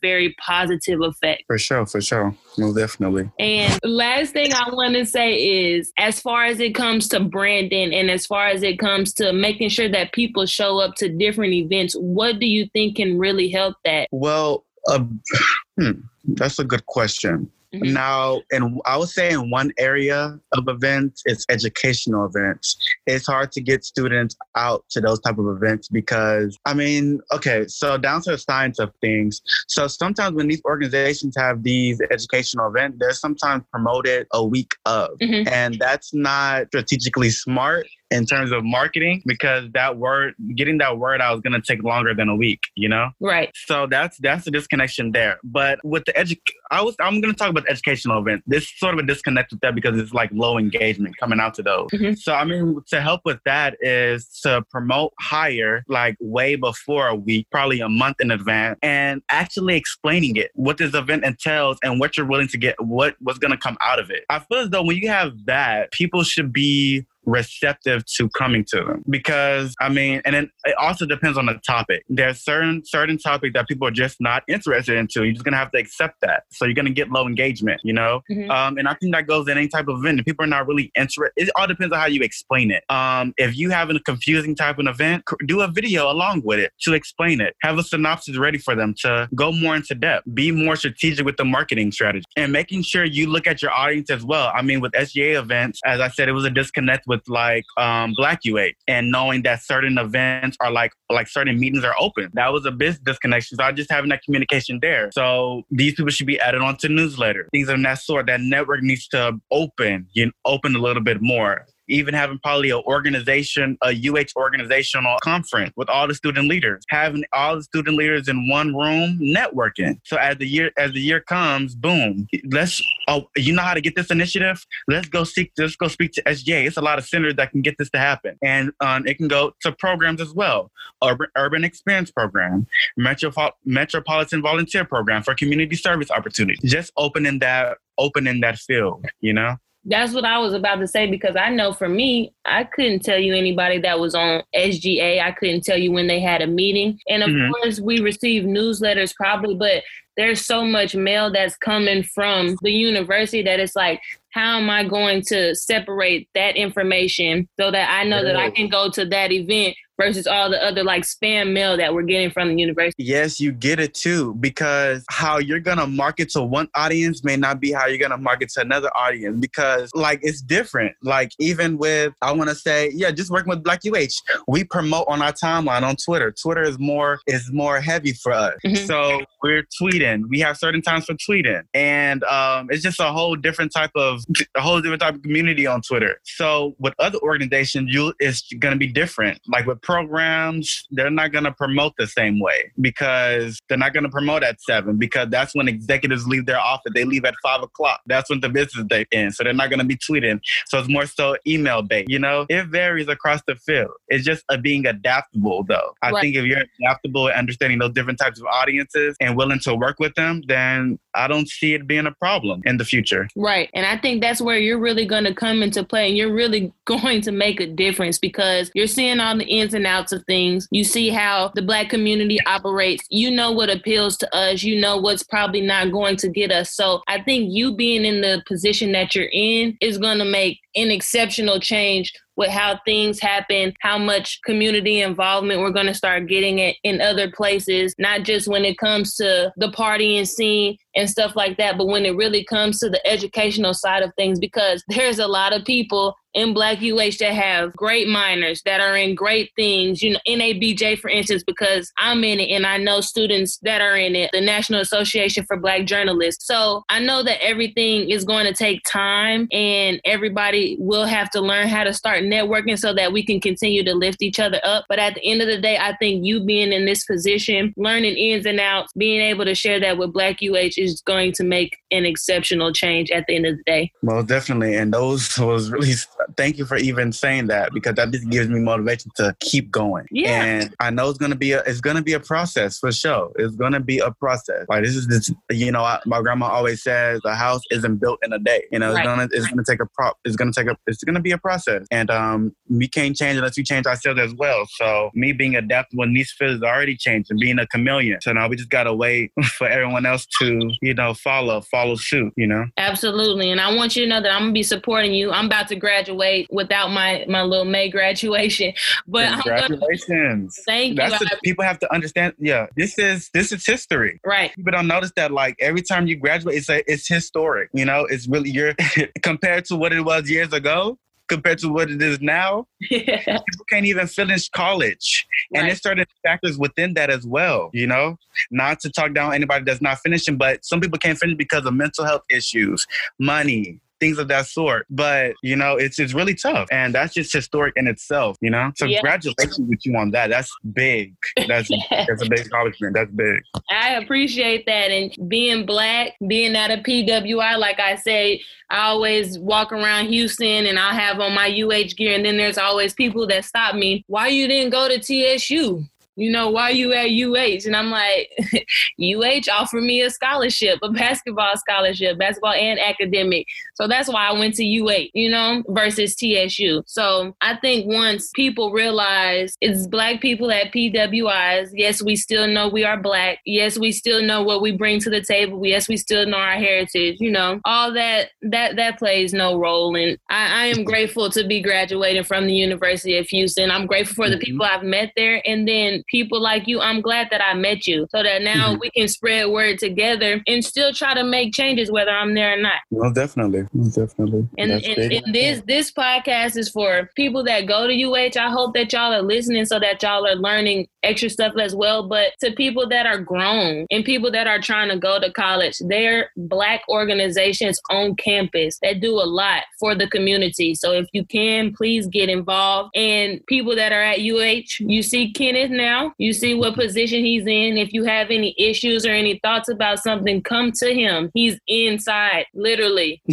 very 0.02 0.36
positive 0.40 1.02
effect. 1.02 1.44
For 1.48 1.58
sure, 1.58 1.86
for 1.86 2.02
sure. 2.02 2.36
Well, 2.58 2.74
definitely. 2.74 3.30
And 3.40 3.80
last 3.84 4.34
thing 4.34 4.54
I 4.54 4.70
want 4.72 4.96
to 4.96 5.06
say 5.06 5.34
is 5.34 5.92
as 5.98 6.20
far 6.20 6.46
as 6.46 6.60
it 6.60 6.76
comes 6.76 7.08
to 7.10 7.20
branding 7.20 7.94
and 7.94 8.10
as 8.10 8.26
far 8.26 8.48
as 8.48 8.64
it 8.64 8.80
comes 8.80 9.14
to 9.16 9.34
making 9.34 9.70
sure 9.70 9.90
that 9.90 10.12
people 10.12 10.46
show 10.46 10.80
up 10.80 10.96
to 10.96 11.10
different 11.10 11.54
events, 11.54 11.94
what 11.94 12.40
do 12.40 12.46
you 12.46 12.68
think 12.74 12.98
can 12.98 13.18
really 13.18 13.50
help 13.50 13.76
that? 13.86 14.08
Well, 14.12 14.66
uh, 14.88 15.04
hmm, 15.80 15.92
that's 16.26 16.60
a 16.60 16.64
good 16.64 16.86
question. 16.86 17.52
Mm-hmm. 17.74 17.94
Now, 17.94 18.42
and 18.52 18.80
I 18.86 18.98
would 18.98 19.10
say 19.10 19.32
in 19.32 19.50
one 19.50 19.72
area 19.78 20.38
of 20.52 20.68
events, 20.68 21.24
it's 21.26 21.46
educational 21.50 22.26
events. 22.26 22.78
It's 23.08 23.26
hard 23.26 23.52
to 23.54 23.62
get 23.62 23.86
students 23.86 24.36
out 24.58 24.84
to 24.92 25.00
those 25.00 25.20
type 25.22 25.38
of 25.38 25.48
events 25.48 25.88
because, 25.88 26.58
I 26.66 26.74
mean, 26.74 27.22
okay, 27.34 27.68
so 27.68 27.98
down 27.98 28.22
to 28.24 28.32
the 28.32 28.38
science 28.38 28.78
of 28.80 28.92
things. 29.00 29.42
So 29.68 29.88
sometimes 29.88 30.36
when 30.36 30.48
these 30.48 30.62
organizations 30.66 31.36
have 31.38 31.64
these 31.64 32.02
educational 32.12 32.68
events, 32.68 32.98
they're 33.00 33.14
sometimes 33.14 33.64
promoted 33.72 34.28
a 34.34 34.46
week 34.46 34.74
of, 34.86 35.12
mm-hmm. 35.20 35.48
and 35.48 35.78
that's 35.80 36.14
not 36.14 36.68
strategically 36.68 37.30
smart 37.30 37.88
in 38.12 38.26
terms 38.26 38.52
of 38.52 38.64
marketing 38.64 39.22
because 39.26 39.70
that 39.74 39.98
word 39.98 40.36
getting 40.56 40.78
that 40.78 40.98
word 40.98 41.22
out 41.22 41.36
is 41.36 41.42
going 41.42 41.60
to 41.60 41.62
take 41.62 41.84
longer 41.84 42.14
than 42.14 42.30
a 42.30 42.36
week 42.36 42.62
you 42.76 42.90
know? 42.90 43.10
Right. 43.20 43.52
So 43.54 43.88
that's 43.88 44.18
that's 44.18 44.46
the 44.46 44.52
disconnection 44.52 45.12
there. 45.12 45.40
But 45.44 45.80
with 45.84 46.06
the 46.06 46.14
edu 46.14 46.38
i 46.72 46.82
was 46.82 46.96
i'm 47.00 47.22
going 47.22 47.34
to 47.34 47.38
talk 47.38 47.50
about 47.50 47.68
educational 47.70 48.20
events. 48.20 48.44
This 48.48 48.70
sort 48.78 48.94
of 48.94 49.00
a 49.00 49.04
disconnect 49.04 49.52
with 49.52 49.62
that 49.62 49.76
because 49.76 49.98
it's 50.00 50.14
like 50.14 50.30
low 50.34 50.58
engagement 50.58 51.18
coming 51.18 51.40
out 51.40 51.54
to 51.56 51.64
those. 51.64 51.90
Mm-hmm. 51.92 52.14
so 52.14 52.34
i 52.34 52.44
mean 52.44 52.82
to 52.88 53.02
help 53.02 53.22
with 53.26 53.40
that 53.46 53.78
is 53.82 54.28
to 54.44 54.64
promote 54.70 55.14
higher 55.20 55.84
like 55.88 56.16
way 56.20 56.56
before 56.56 57.08
a 57.08 57.16
week 57.16 57.48
probably 57.52 57.80
a 57.80 57.90
month 57.90 58.18
in 58.20 58.32
advance 58.32 58.80
and 58.82 59.22
actually 59.30 59.76
explaining 59.76 60.36
it 60.36 60.52
what 60.56 60.78
this 60.78 60.94
event 60.94 61.24
entails 61.24 61.78
and 61.84 62.00
what 62.00 62.18
you're 62.18 62.26
willing 62.26 62.48
to 62.48 62.58
get 62.58 62.76
what 62.82 63.16
what's 63.20 63.40
going 63.40 63.52
to 63.52 63.58
come 63.58 63.78
out 63.84 64.00
of 64.00 64.10
it. 64.10 64.24
I 64.30 64.40
feel 64.40 64.60
as 64.60 64.70
though 64.70 64.84
when 64.84 64.98
you 64.98 65.10
have 65.10 65.46
that 65.46 65.92
people 65.92 66.24
should 66.24 66.52
be 66.52 67.06
receptive 67.26 68.06
to 68.18 68.30
coming 68.30 68.66
to 68.70 68.78
them. 68.78 69.04
Because 69.10 69.76
i 69.80 69.90
mean 69.90 70.22
and 70.26 70.36
then 70.36 70.52
it 70.66 70.76
also 70.80 71.06
depends 71.06 71.38
on 71.38 71.46
the 71.46 71.60
topic. 71.66 72.04
There's 72.10 72.44
certain 72.44 72.84
certain 72.86 73.18
topic 73.18 73.54
that 73.54 73.68
people 73.68 73.88
are 73.88 73.92
just 73.92 74.18
not 74.20 74.44
interested 74.48 74.98
into. 74.98 75.24
You're 75.24 75.34
just 75.34 75.46
gonna 75.46 75.58
have 75.58 75.72
to 75.72 75.80
accept 75.80 76.22
that. 76.22 76.44
So 76.52 76.66
you're 76.66 76.74
gonna 76.74 76.90
get 76.90 77.10
low 77.12 77.28
engagement 77.28 77.82
you 77.84 77.94
know? 77.94 78.22
Mm-hmm. 78.32 78.50
um, 78.52 78.78
and 78.78 78.88
i 78.88 78.94
think 78.96 79.14
that 79.14 79.28
goes 79.28 79.48
in 79.48 79.58
any 79.58 79.68
type 79.68 79.88
of 79.88 80.00
event. 80.00 80.20
If 80.20 80.26
people 80.26 80.46
are 80.46 80.48
not 80.48 80.68
really 80.68 80.92
interested 80.96 81.32
it 81.36 81.50
all 81.56 81.68
depends 81.68 81.94
on 81.94 82.00
how 82.00 82.08
you 82.08 82.22
explain 82.22 82.72
it. 82.72 82.84
Um, 82.90 83.34
if 83.38 83.58
you 83.58 83.70
have 83.70 83.90
a 83.90 84.00
confusing 84.00 84.56
type 84.56 84.78
of 84.80 84.88
event 84.88 85.24
do 85.46 85.62
a 85.62 85.68
video 85.68 86.12
along 86.12 86.42
with 86.44 86.60
it 86.60 86.72
to 86.82 86.94
explain 86.94 87.42
it. 87.42 87.56
Have 87.62 87.78
a 87.78 87.84
synopsis 87.84 88.38
ready 88.38 88.58
for 88.58 88.76
them 88.76 88.94
to 89.02 89.30
go 89.36 89.52
more 89.52 89.76
into 89.76 89.96
depth. 89.96 90.26
Be 90.34 90.52
more 90.52 90.76
strategic 90.76 91.26
with 91.26 91.38
the 91.38 91.46
marketing 91.46 91.92
strategy. 91.92 92.26
And 92.36 92.52
making 92.52 92.84
sure 92.84 93.04
you 93.04 93.28
look 93.28 93.48
at 93.48 93.62
your 93.62 93.72
audience 93.72 94.10
as 94.10 94.24
well. 94.24 94.52
I 94.54 94.62
mean 94.62 94.80
with 94.82 94.92
sga 94.94 95.40
events 95.40 95.80
as 95.86 96.00
i 96.00 96.08
said 96.10 96.30
it 96.30 96.34
was 96.34 96.46
a 96.46 96.50
disconnect 96.50 97.08
with 97.12 97.28
like 97.28 97.66
um, 97.78 98.14
Black 98.16 98.40
UH 98.48 98.72
and 98.88 99.12
knowing 99.12 99.44
that 99.44 99.62
certain 99.62 99.98
events 99.98 100.58
are 100.62 100.72
like 100.72 100.94
like 101.12 101.28
certain 101.28 101.60
meetings 101.60 101.84
are 101.84 101.94
open. 102.00 102.30
That 102.34 102.54
was 102.54 102.66
a 102.66 102.72
business 102.72 103.02
disconnection. 103.04 103.58
So 103.58 103.66
I 103.66 103.72
just 103.74 103.92
having 103.92 104.10
that 104.10 104.24
communication 104.24 104.80
there. 104.82 105.10
So 105.14 105.64
these 105.70 105.94
people 105.94 106.10
should 106.10 106.28
be 106.28 106.40
added 106.40 106.62
onto 106.62 106.88
newsletter. 106.88 107.50
Things 107.52 107.68
of 107.68 107.84
that 107.84 108.00
sort. 108.00 108.28
That 108.28 108.40
network 108.40 108.82
needs 108.82 109.08
to 109.10 109.40
open, 109.52 110.08
you 110.14 110.28
know, 110.28 110.32
open 110.46 110.74
a 110.76 110.80
little 110.80 111.04
bit 111.04 111.22
more 111.22 111.66
even 111.92 112.14
having 112.14 112.40
probably 112.40 112.72
an 112.72 112.82
organization, 112.86 113.78
a 113.84 113.92
UH 113.92 114.28
organizational 114.36 115.18
conference 115.22 115.74
with 115.76 115.90
all 115.90 116.08
the 116.08 116.16
student 116.16 116.48
leaders, 116.48 116.84
having 116.90 117.24
all 117.34 117.56
the 117.58 117.64
student 117.64 117.98
leaders 117.98 118.28
in 118.28 118.48
one 118.48 118.76
room 118.76 119.20
networking. 119.20 120.00
So 120.06 120.18
as 120.18 120.38
the 120.38 120.48
year 120.48 120.72
as 120.78 120.94
the 120.94 121.02
year 121.02 121.20
comes, 121.20 121.76
boom, 121.76 122.28
let's 122.50 122.82
oh 123.08 123.28
you 123.36 123.54
know 123.54 123.62
how 123.62 123.74
to 123.74 123.82
get 123.82 123.96
this 123.96 124.12
initiative? 124.12 124.66
Let's 124.88 125.08
go 125.08 125.24
seek 125.24 125.52
let's 125.58 125.76
go 125.76 125.88
speak 125.88 126.14
to 126.14 126.24
SGA. 126.24 126.66
It's 126.66 126.78
a 126.78 126.82
lot 126.82 126.98
of 126.98 127.06
centers 127.06 127.36
that 127.36 127.52
can 127.52 127.62
get 127.62 127.78
this 127.78 127.90
to 127.92 128.00
happen. 128.00 128.38
And 128.42 128.72
um, 128.80 129.06
it 129.08 129.18
can 129.18 129.28
go 129.28 129.54
to 129.62 129.72
programs 129.72 130.22
as 130.22 130.34
well. 130.34 130.72
Urban, 131.04 131.28
urban 131.38 131.64
experience 131.64 132.12
program, 132.12 132.68
Metropol- 133.00 133.52
metropolitan 133.66 134.42
volunteer 134.42 134.86
program 134.86 135.24
for 135.24 135.36
community 135.36 135.76
service 135.76 136.12
opportunities. 136.12 136.70
Just 136.70 136.92
opening 136.98 137.40
that 137.40 137.78
opening 137.98 138.42
that 138.42 138.58
field, 138.58 139.06
you 139.20 139.34
know? 139.34 139.58
That's 139.84 140.14
what 140.14 140.26
I 140.26 140.38
was 140.38 140.54
about 140.54 140.76
to 140.76 140.88
say 140.88 141.10
because 141.10 141.36
I 141.36 141.50
know 141.50 141.74
for 141.74 141.90
me, 141.90 142.34
I 142.46 142.66
couldn't 142.66 143.00
tell 143.04 143.18
you 143.18 143.34
anybody 143.34 143.80
that 143.80 144.00
was 144.00 144.14
on 144.14 144.44
SGA. 144.56 145.22
I 145.22 145.32
couldn't 145.32 145.64
tell 145.64 145.78
you 145.78 145.92
when 145.92 146.08
they 146.08 146.20
had 146.20 146.42
a 146.42 146.48
meeting. 146.48 147.00
And 147.10 147.24
of 147.24 147.30
mm-hmm. 147.30 147.52
course, 147.52 147.80
we 147.80 148.00
receive 148.00 148.44
newsletters 148.44 149.16
probably, 149.16 149.56
but 149.56 149.84
there's 150.18 150.46
so 150.46 150.66
much 150.66 150.96
mail 150.96 151.32
that's 151.32 151.58
coming 151.58 152.04
from 152.04 152.58
the 152.62 152.72
university 152.72 153.42
that 153.44 153.60
it's 153.60 153.76
like, 153.76 154.02
how 154.32 154.60
am 154.60 154.70
I 154.70 154.84
going 154.84 155.24
to 155.24 155.56
separate 155.56 156.30
that 156.36 156.56
information 156.56 157.50
so 157.60 157.72
that 157.72 157.90
I 157.90 158.04
know 158.04 158.24
that 158.24 158.36
I 158.36 158.50
can 158.52 158.70
go 158.70 158.90
to 158.92 159.06
that 159.06 159.32
event 159.32 159.76
versus 160.02 160.28
all 160.28 160.50
the 160.50 160.64
other 160.64 160.84
like 160.84 161.04
spam 161.04 161.52
mail 161.54 161.78
that 161.78 161.94
we're 161.94 162.02
getting 162.04 162.30
from 162.30 162.50
the 162.50 162.56
university. 162.56 163.04
Yes, 163.04 163.40
you 163.40 163.52
get 163.52 163.80
it 163.80 163.94
too, 163.94 164.34
because 164.36 165.04
how 165.10 165.38
you're 165.38 165.60
gonna 165.60 165.88
market 165.88 166.30
to 166.32 166.42
one 166.42 166.70
audience 166.76 167.24
may 167.24 167.38
not 167.38 167.60
be 167.60 167.72
how 167.72 167.88
you're 167.88 167.98
gonna 167.98 168.18
market 168.18 168.50
to 168.50 168.62
another 168.62 168.90
audience 168.96 169.38
because 169.40 169.90
like 169.94 170.20
it's 170.24 170.42
different. 170.42 170.96
Like 171.04 171.32
even 171.40 171.78
with 171.78 172.14
I 172.22 172.32
wanna 172.32 172.56
say, 172.56 172.92
yeah, 172.94 173.12
just 173.12 173.32
working 173.32 173.50
with 173.50 173.64
Black 173.64 173.82
UH, 173.86 174.42
we 174.48 174.64
promote 174.64 175.06
on 175.08 175.22
our 175.22 175.34
timeline 175.34 175.84
on 175.84 175.96
Twitter. 175.96 176.32
Twitter 176.32 176.64
is 176.64 176.80
more 176.80 177.20
is 177.28 177.52
more 177.52 177.80
heavy 177.80 178.14
for 178.14 178.32
us. 178.32 178.54
Mm-hmm. 178.66 178.86
So 178.86 179.22
we're 179.44 179.64
tweeting. 179.82 180.24
We 180.30 180.40
have 180.40 180.58
certain 180.58 180.82
times 180.82 181.06
for 181.06 181.14
tweeting. 181.16 181.64
And 181.74 182.24
um, 182.26 182.68
it's 182.70 182.84
just 182.84 183.00
a 183.00 183.12
whole 183.12 183.36
different 183.36 183.72
type 183.72 183.92
of 183.96 184.22
a 184.56 184.62
whole 184.62 184.82
different 184.82 185.02
type 185.02 185.16
of 185.16 185.22
community 185.22 185.68
on 185.68 185.82
Twitter. 185.82 186.20
So 186.24 186.76
with 186.80 186.94
other 187.00 187.20
organizations, 187.20 187.94
you 187.94 188.14
it's 188.20 188.52
gonna 188.60 188.76
be 188.76 188.88
different. 188.88 189.40
Like 189.48 189.66
with 189.66 189.82
programs, 189.92 190.88
they're 190.92 191.10
not 191.10 191.32
going 191.32 191.44
to 191.44 191.52
promote 191.52 191.94
the 191.98 192.08
same 192.08 192.40
way 192.40 192.72
because 192.80 193.60
they're 193.68 193.78
not 193.78 193.94
going 193.94 194.04
to 194.04 194.10
promote 194.10 194.44
at 194.44 194.62
seven 194.62 194.98
because 194.98 195.30
that's 195.30 195.54
when 195.54 195.68
executives 195.68 196.26
leave 196.28 196.46
their 196.46 196.60
office. 196.60 196.92
They 196.94 197.04
leave 197.04 197.26
at 197.26 197.36
five 197.44 197.62
o'clock. 197.62 198.02
That's 198.06 198.30
when 198.30 198.40
the 198.40 198.50
business 198.50 198.86
day 198.86 199.06
ends. 199.12 199.38
So 199.38 199.44
they're 199.44 199.54
not 199.54 199.70
going 199.70 199.80
to 199.80 199.86
be 199.86 199.98
tweeting. 199.98 200.40
So 200.68 200.80
it's 200.80 200.90
more 200.90 201.06
so 201.06 201.36
email 201.46 201.82
based. 201.82 202.10
You 202.10 202.20
know, 202.20 202.46
it 202.50 202.68
varies 202.68 203.08
across 203.08 203.42
the 203.48 203.56
field. 203.56 203.92
It's 204.08 204.24
just 204.24 204.44
a 204.50 204.58
being 204.58 204.86
adaptable, 204.86 205.64
though. 205.64 205.96
I 206.02 206.12
right. 206.12 206.22
think 206.22 206.36
if 206.36 206.46
you're 206.46 206.64
adaptable 206.80 207.28
and 207.28 207.38
understanding 207.38 207.80
those 207.80 207.94
different 207.94 208.20
types 208.20 208.40
of 208.40 208.46
audiences 208.46 209.16
and 209.20 209.36
willing 209.36 209.60
to 209.60 209.76
work 209.76 210.00
with 210.00 210.16
them, 210.16 210.42
then 210.48 211.00
I 211.14 211.28
don't 211.28 211.48
see 211.48 211.74
it 211.74 211.88
being 211.88 212.06
a 212.06 212.12
problem 212.12 212.62
in 212.66 212.78
the 212.78 212.86
future. 212.86 213.28
Right. 213.36 213.70
And 213.74 213.86
I 213.86 213.98
think 213.98 214.22
that's 214.22 214.42
where 214.42 214.58
you're 214.58 214.80
really 214.80 215.06
going 215.06 215.26
to 215.26 215.34
come 215.34 215.62
into 215.64 215.84
play 215.84 216.08
and 216.08 216.18
you're 216.18 216.34
really 216.34 216.72
going 216.86 217.22
to 217.22 217.32
make 217.32 217.60
a 217.60 217.68
difference 217.68 218.18
because 218.18 218.72
you're 218.74 218.88
seeing 218.88 219.20
all 219.20 219.38
the 219.38 219.46
ins 219.72 219.76
and 219.76 219.88
outs 219.88 220.12
of 220.12 220.24
things. 220.26 220.68
You 220.72 220.84
see 220.84 221.10
how 221.10 221.52
the 221.56 221.62
black 221.62 221.90
community 221.90 222.40
operates. 222.46 223.06
You 223.10 223.32
know 223.32 223.52
what 223.52 223.70
appeals 223.70 224.18
to 224.18 224.36
us. 224.36 224.64
You 224.64 224.80
know 224.80 224.98
what's 224.98 225.24
probably 225.24 225.62
not 225.62 225.92
going 225.92 226.18
to 226.18 226.30
get 226.30 226.52
us. 226.52 226.76
So 226.76 227.02
I 227.08 227.22
think 227.22 227.50
you 227.52 227.76
being 227.76 228.06
in 228.06 228.22
the 228.22 228.44
position 228.48 228.92
that 228.94 229.16
you're 229.16 229.30
in 229.32 229.78
is 229.82 229.98
going 229.98 230.20
to 230.20 230.26
make 230.26 230.60
an 230.76 230.92
exceptional 230.92 231.60
change 231.60 232.12
with 232.38 232.50
how 232.50 232.80
things 232.86 233.20
happen, 233.20 233.74
how 233.82 233.98
much 233.98 234.40
community 234.46 235.02
involvement 235.02 235.60
we're 235.60 235.70
going 235.70 235.86
to 235.86 235.94
start 235.94 236.28
getting 236.28 236.60
it 236.60 236.78
in 236.84 237.02
other 237.02 237.30
places, 237.30 237.94
not 238.00 238.24
just 238.24 238.48
when 238.48 238.64
it 238.64 238.78
comes 238.78 239.16
to 239.16 239.52
the 239.58 239.68
partying 239.68 240.26
scene 240.26 240.78
and 240.96 241.10
stuff 241.10 241.36
like 241.36 241.58
that, 241.58 241.78
but 241.78 241.88
when 241.88 242.06
it 242.06 242.16
really 242.16 242.44
comes 242.44 242.80
to 242.80 242.90
the 242.90 243.06
educational 243.06 243.74
side 243.74 244.02
of 244.02 244.14
things, 244.16 244.40
because 244.40 244.84
there's 244.88 245.20
a 245.20 245.28
lot 245.28 245.54
of 245.54 245.66
people 245.66 246.16
in 246.34 246.54
Black 246.54 246.80
UH 246.82 247.18
that 247.20 247.34
have 247.34 247.76
great 247.76 248.08
minors 248.08 248.62
that 248.64 248.80
are 248.80 248.96
in 248.96 249.16
great 249.16 249.52
things. 249.56 250.02
You 250.02 250.14
know, 250.14 250.20
NABJ, 250.28 251.00
for 251.00 251.10
instance, 251.10 251.44
because 251.46 251.92
I'm 251.98 252.24
in 252.24 252.40
it 252.40 252.50
and 252.50 252.66
I 252.66 252.78
know 252.78 253.02
students 253.02 253.58
that 253.64 253.82
are 253.82 253.96
in 253.96 254.16
it, 254.16 254.30
the 254.34 254.42
National 254.42 254.80
Association 254.82 255.46
for 255.46 255.58
Black 255.58 255.86
Journalists. 255.86 256.48
So 256.48 256.84
I 256.90 257.00
know 257.00 257.24
that 257.24 257.44
everything 257.44 258.10
is 258.10 258.24
going 258.24 258.46
to 258.46 258.54
take 258.54 258.82
time 258.86 259.48
and 259.52 260.00
everybody 260.06 260.78
will 260.80 261.06
have 261.06 261.30
to 261.32 261.42
learn 261.42 261.68
how 261.68 261.84
to 261.84 261.94
start 261.94 262.24
networking 262.24 262.78
so 262.78 262.94
that 262.94 263.12
we 263.12 263.26
can 263.26 263.40
continue 263.40 263.84
to 263.84 263.94
lift 263.94 264.22
each 264.22 264.40
other 264.40 264.62
up. 264.64 264.86
But 264.88 265.00
at 265.00 265.16
the 265.16 265.24
end 265.24 265.42
of 265.42 265.48
the 265.48 265.60
day, 265.60 265.78
I 265.78 265.96
think 265.98 266.26
you 266.26 266.44
being 266.44 266.72
in 266.72 266.86
this 266.86 267.06
position, 267.06 267.74
learning 267.78 268.18
ins 268.18 268.46
and 268.46 268.60
outs, 268.60 268.94
being 268.94 269.22
able 269.22 269.46
to 269.46 269.56
share 269.56 269.80
that 269.80 269.98
with 269.98 270.14
Black 270.14 270.38
UH 270.42 270.78
is 270.78 271.02
going 271.06 271.34
to 271.34 271.44
make 271.44 271.78
an 271.92 272.06
exceptional 272.06 272.72
change 272.74 273.12
at 273.12 273.26
the 273.28 273.36
end 273.36 273.46
of 273.46 273.58
the 273.58 273.64
day. 273.64 273.92
Well, 274.02 274.24
definitely. 274.24 274.76
And 274.76 274.94
those 274.94 275.38
was 275.38 275.70
really 275.70 275.94
thank 276.38 276.58
you 276.58 276.66
for 276.66 276.78
even 276.78 277.12
saying 277.12 277.48
that 277.48 277.74
because 277.74 277.96
that 277.96 278.12
just 278.12 278.30
gives 278.30 278.50
me 278.50 278.60
motivation 278.60 279.12
to 279.18 279.36
keep 279.40 279.70
going. 279.72 280.06
Yeah. 280.12 280.44
And 280.44 280.76
I 280.80 280.90
know 280.90 281.10
it's 281.10 281.18
gonna 281.18 281.36
be 281.36 281.52
a 281.52 281.62
it's 281.64 281.82
gonna 281.82 282.02
be 282.02 282.14
a 282.14 282.20
process 282.20 282.80
for 282.80 282.92
sure. 282.92 283.32
It's 283.36 283.56
gonna 283.56 283.80
be 283.80 284.00
a 284.00 284.12
process. 284.12 284.66
Like 284.70 284.84
this 284.84 284.96
is 284.96 285.08
this 285.08 285.32
you 285.50 285.72
know, 285.72 285.84
I, 285.84 286.00
my 286.06 286.22
grandma 286.22 286.48
always 286.48 286.82
says 286.82 287.20
a 287.26 287.36
house 287.36 287.62
isn't 287.72 287.98
built 287.98 288.20
in 288.24 288.32
a 288.34 288.40
day. 288.40 288.64
You 288.72 288.80
know, 288.80 288.90
it's 288.92 288.96
Right. 288.98 289.06
gonna 289.06 289.28
it's 289.32 289.48
gonna 289.48 289.64
take 289.68 289.82
a 289.82 289.86
prop 289.94 290.18
it's 290.26 290.36
gonna 290.36 290.54
take 290.54 290.68
a 290.68 290.78
it's 290.88 291.04
gonna 291.04 291.20
be 291.22 291.32
a 291.32 291.38
process. 291.38 291.86
And 291.92 292.10
um 292.10 292.56
we 292.70 292.88
can't 292.88 293.16
change 293.16 293.38
unless 293.38 293.58
we 293.58 293.64
change 293.64 293.86
ourselves 293.86 294.20
as 294.20 294.34
well. 294.36 294.66
So 294.78 295.12
me 295.14 295.34
being 295.34 295.56
adaptable 295.56 296.04
in 296.04 296.14
these 296.14 296.32
fields 296.32 296.56
is 296.58 296.64
already 296.64 296.96
changed 296.96 297.32
and 297.32 297.40
being 297.40 297.60
a 297.60 297.68
chameleon. 297.68 298.20
So 298.22 298.32
now 298.32 298.48
we 298.48 298.56
just 298.56 298.70
gotta 298.70 298.94
wait 298.94 299.32
for 299.58 299.68
everyone 299.68 300.06
else 300.06 300.26
to, 300.40 300.72
you 300.82 300.94
know, 300.94 301.14
follow, 301.14 301.62
follow 301.62 301.81
suit, 301.96 302.34
you 302.36 302.48
know? 302.48 302.66
Absolutely. 302.78 303.52
And 303.52 303.60
I 303.60 303.74
want 303.76 303.96
you 303.96 304.04
to 304.04 304.10
know 304.10 304.22
that 304.22 304.32
I'm 304.32 304.42
gonna 304.42 304.54
be 304.54 304.64
supporting 304.64 305.14
you. 305.14 305.32
I'm 305.32 305.46
about 305.46 305.68
to 305.70 305.76
graduate 305.76 306.48
without 306.52 306.92
my 306.92 307.26
my 307.28 307.42
little 307.44 307.66
May 307.66 307.90
graduation. 307.90 308.74
But 309.08 309.26
I'm 309.26 309.42
gonna 309.42 309.68
Congratulations. 309.68 310.60
thank 310.66 310.90
you. 310.92 310.96
That's 310.96 311.20
what 311.20 311.40
people 311.44 311.66
have 311.66 311.80
to 311.80 311.94
understand. 311.94 312.34
Yeah, 312.38 312.68
this 312.78 312.98
is 312.98 313.30
this 313.34 313.52
is 313.52 313.66
history. 313.66 314.20
right. 314.26 314.54
People 314.56 314.72
don't 314.72 314.88
notice 314.88 315.12
that 315.16 315.32
like 315.32 315.56
every 315.60 315.82
time 315.82 316.08
you 316.08 316.16
graduate, 316.16 316.56
it's 316.56 316.70
a, 316.70 316.90
it's 316.92 317.08
historic. 317.08 317.70
You 317.74 317.86
know, 317.86 318.06
it's 318.06 318.28
really 318.28 318.50
you're 318.52 318.74
compared 319.22 319.66
to 319.66 319.76
what 319.76 319.92
it 319.94 320.02
was 320.02 320.30
years 320.30 320.54
ago. 320.54 320.98
Compared 321.32 321.60
to 321.60 321.70
what 321.70 321.90
it 321.90 322.02
is 322.02 322.20
now, 322.20 322.68
people 322.90 323.66
can't 323.70 323.86
even 323.86 324.06
finish 324.06 324.50
college, 324.50 325.26
and 325.54 325.62
Right. 325.62 325.68
there's 325.70 325.82
certain 325.82 326.06
factors 326.24 326.58
within 326.58 326.94
that 326.96 327.10
as 327.10 327.26
well. 327.26 327.70
You 327.74 327.88
know, 327.88 328.18
not 328.52 328.82
to 328.82 328.90
talk 328.90 329.14
down 329.14 329.34
anybody 329.34 329.64
that's 329.64 329.82
not 329.82 330.00
finishing, 330.00 330.36
but 330.38 330.66
some 330.66 330.82
people 330.82 331.00
can't 331.00 331.18
finish 331.18 331.38
because 331.38 331.66
of 331.66 331.74
mental 331.74 332.04
health 332.04 332.24
issues, 332.30 332.86
money, 333.18 333.80
things 334.02 334.18
of 334.18 334.28
that 334.28 334.48
sort. 334.48 334.86
But 334.90 335.36
you 335.42 335.56
know, 335.56 335.78
it's 335.78 335.98
it's 336.00 336.14
really 336.14 336.36
tough, 336.36 336.68
and 336.72 336.94
that's 336.94 337.14
just 337.14 337.32
historic 337.32 337.74
in 337.78 337.88
itself. 337.88 338.36
You 338.42 338.50
know, 338.50 338.72
so 338.76 338.86
Yeah. 338.86 339.00
congratulations 339.00 339.60
with 339.70 339.86
you 339.86 339.96
on 339.96 340.12
that. 340.12 340.30
That's 340.30 340.52
big. 340.74 341.14
That's 341.48 341.70
that's 341.90 342.22
a 342.22 342.30
big 342.30 342.48
accomplishment. 342.48 342.96
That's 342.96 343.12
big. 343.12 343.42
I 343.70 343.92
appreciate 343.94 344.66
that. 344.66 344.92
And 344.92 345.16
being 345.30 345.66
black, 345.66 346.14
being 346.28 346.56
at 346.58 346.72
a 346.72 346.78
PWI, 346.82 347.58
like 347.58 347.80
I 347.80 347.96
say, 347.96 348.42
I 348.70 348.88
always 348.88 349.38
walk 349.40 349.72
around 349.72 350.08
Houston 350.08 350.66
and 350.66 350.80
I'll 350.80 350.94
have 350.94 351.20
on 351.20 351.34
my 351.34 351.48
UH 351.48 351.94
gear. 351.96 352.16
And 352.16 352.26
then 352.26 352.38
there's 352.38 352.58
always 352.58 352.94
people 352.94 353.28
that 353.28 353.46
stop 353.46 353.76
me. 353.76 354.04
Why 354.08 354.28
you 354.28 354.48
didn't 354.48 354.72
go 354.72 354.90
to 354.90 355.00
TSU? 355.00 355.84
You 356.22 356.32
know, 356.32 356.50
why 356.52 356.70
you 356.70 356.94
at 356.94 357.10
UH? 357.10 357.66
And 357.66 357.76
I'm 357.76 357.90
like, 357.90 358.30
UH 359.02 359.52
offered 359.52 359.82
me 359.84 360.02
a 360.02 360.10
scholarship, 360.10 360.78
a 360.84 360.92
basketball 360.92 361.58
scholarship, 361.58 362.18
basketball 362.20 362.54
and 362.54 362.80
academic. 362.80 363.48
So 363.76 363.88
that's 363.88 364.08
why 364.08 364.28
I 364.28 364.34
went 364.34 364.54
to 364.56 364.64
UH, 364.64 365.10
you 365.14 365.30
know, 365.32 365.64
versus 365.70 366.16
TSU. 366.16 366.84
So 366.86 367.36
I 367.42 367.56
think 367.58 367.88
once 367.88 368.30
people 368.36 368.72
realize 368.72 369.56
it's 369.62 369.88
black 369.88 370.22
people 370.22 370.52
at 370.52 370.72
PWIs, 370.72 371.70
yes, 371.74 372.04
we 372.04 372.16
still 372.16 372.48
know 372.48 372.68
we 372.70 372.84
are 372.84 373.02
black. 373.02 373.40
Yes, 373.46 373.80
we 373.80 373.92
still 373.92 374.22
know 374.22 374.44
what 374.44 374.62
we 374.62 374.72
bring 374.78 375.00
to 375.00 375.10
the 375.10 375.22
table. 375.22 375.66
Yes, 375.66 375.88
we 375.90 375.98
still 375.98 376.26
know 376.28 376.38
our 376.38 376.54
heritage, 376.54 377.18
you 377.20 377.32
know, 377.32 377.60
all 377.66 377.92
that 377.94 378.30
that 378.44 378.76
that 378.76 379.00
plays 379.00 379.34
no 379.34 379.58
role. 379.58 379.96
And 379.96 380.18
I, 380.30 380.64
I 380.64 380.66
am 380.68 380.84
grateful 380.84 381.30
to 381.32 381.46
be 381.48 381.62
graduating 381.62 382.24
from 382.26 382.46
the 382.46 382.54
University 382.54 383.18
of 383.18 383.28
Houston. 383.30 383.72
I'm 383.72 383.88
grateful 383.88 384.16
for 384.16 384.30
the 384.30 384.36
Mhm. 384.36 384.42
people 384.42 384.66
I've 384.66 384.84
met 384.84 385.12
there. 385.16 385.42
And 385.46 385.68
then 385.68 386.04
people 386.12 386.42
like 386.42 386.68
you, 386.68 386.80
I'm 386.82 387.02
glad 387.02 387.30
that 387.32 387.42
I 387.42 387.54
met 387.54 387.88
you 387.88 388.08
so 388.12 388.22
that 388.22 388.42
now 388.42 388.76
Mhm. 388.76 388.82
we 388.82 388.90
can 388.92 389.08
spread 389.08 389.48
word 389.50 389.80
together 389.80 390.42
and 390.48 390.64
still 390.64 390.92
try 390.94 391.14
to 391.14 391.24
make 391.24 391.54
changes 391.54 391.90
whether 391.92 392.12
I'm 392.12 392.34
there 392.34 392.54
or 392.54 392.62
not. 392.62 392.82
Well, 392.92 393.12
definitely, 393.14 393.64
definitely. 393.96 394.48
And, 394.58 394.72
and, 394.72 394.86
and 395.14 395.34
this 395.34 395.62
this 395.66 395.92
podcast 395.92 396.58
is 396.58 396.70
for 396.70 397.10
people 397.16 397.44
that 397.46 397.66
go 397.66 397.88
to 397.88 397.94
UH. 397.94 398.38
I 398.38 398.50
hope 398.52 398.74
that 398.76 398.92
y'all 398.94 399.14
are 399.14 399.22
listening 399.22 399.66
so 399.66 399.80
that 399.80 400.04
y'all 400.04 400.28
are 400.28 400.36
learning 400.36 400.88
extra 401.04 401.30
stuff 401.30 401.54
as 401.60 401.74
well. 401.76 402.08
But 402.08 402.34
to 402.42 402.52
people 402.52 402.88
that 402.90 403.06
are 403.06 403.18
grown 403.20 403.86
and 403.90 404.04
people 404.04 404.32
that 404.32 404.48
are 404.48 404.60
trying 404.60 404.90
to 404.90 404.98
go 404.98 405.20
to 405.20 405.32
college, 405.32 405.78
there 405.80 406.20
are 406.20 406.26
black 406.36 406.82
organizations 406.90 407.80
on 407.90 408.16
campus 408.16 408.78
that 408.84 409.00
do 409.00 409.14
a 409.16 409.28
lot 409.42 409.64
for 409.80 409.96
the 409.96 410.08
community. 410.08 410.76
So 410.76 410.92
if 410.94 411.08
you 411.14 411.24
can, 411.26 411.74
please 411.74 412.08
get 412.08 412.30
involved. 412.30 412.92
And 412.96 413.40
people 413.48 413.76
that 413.76 413.92
are 413.92 414.02
at 414.04 414.20
UH, 414.20 414.80
you 414.80 415.02
see 415.02 415.32
Kenneth 415.32 415.72
now, 415.72 415.91
you 416.18 416.34
see 416.34 416.54
what 416.54 416.76
position 416.76 417.24
he's 417.24 417.44
in. 417.44 417.78
If 417.78 417.94
you 417.94 418.04
have 418.04 418.32
any 418.32 418.56
issues 418.58 419.06
or 419.06 419.12
any 419.12 419.40
thoughts 419.44 419.70
about 419.70 420.00
something, 420.00 420.42
come 420.42 420.72
to 420.74 420.94
him. 420.94 421.32
He's 421.34 421.60
inside, 421.68 422.46
literally. 422.54 423.22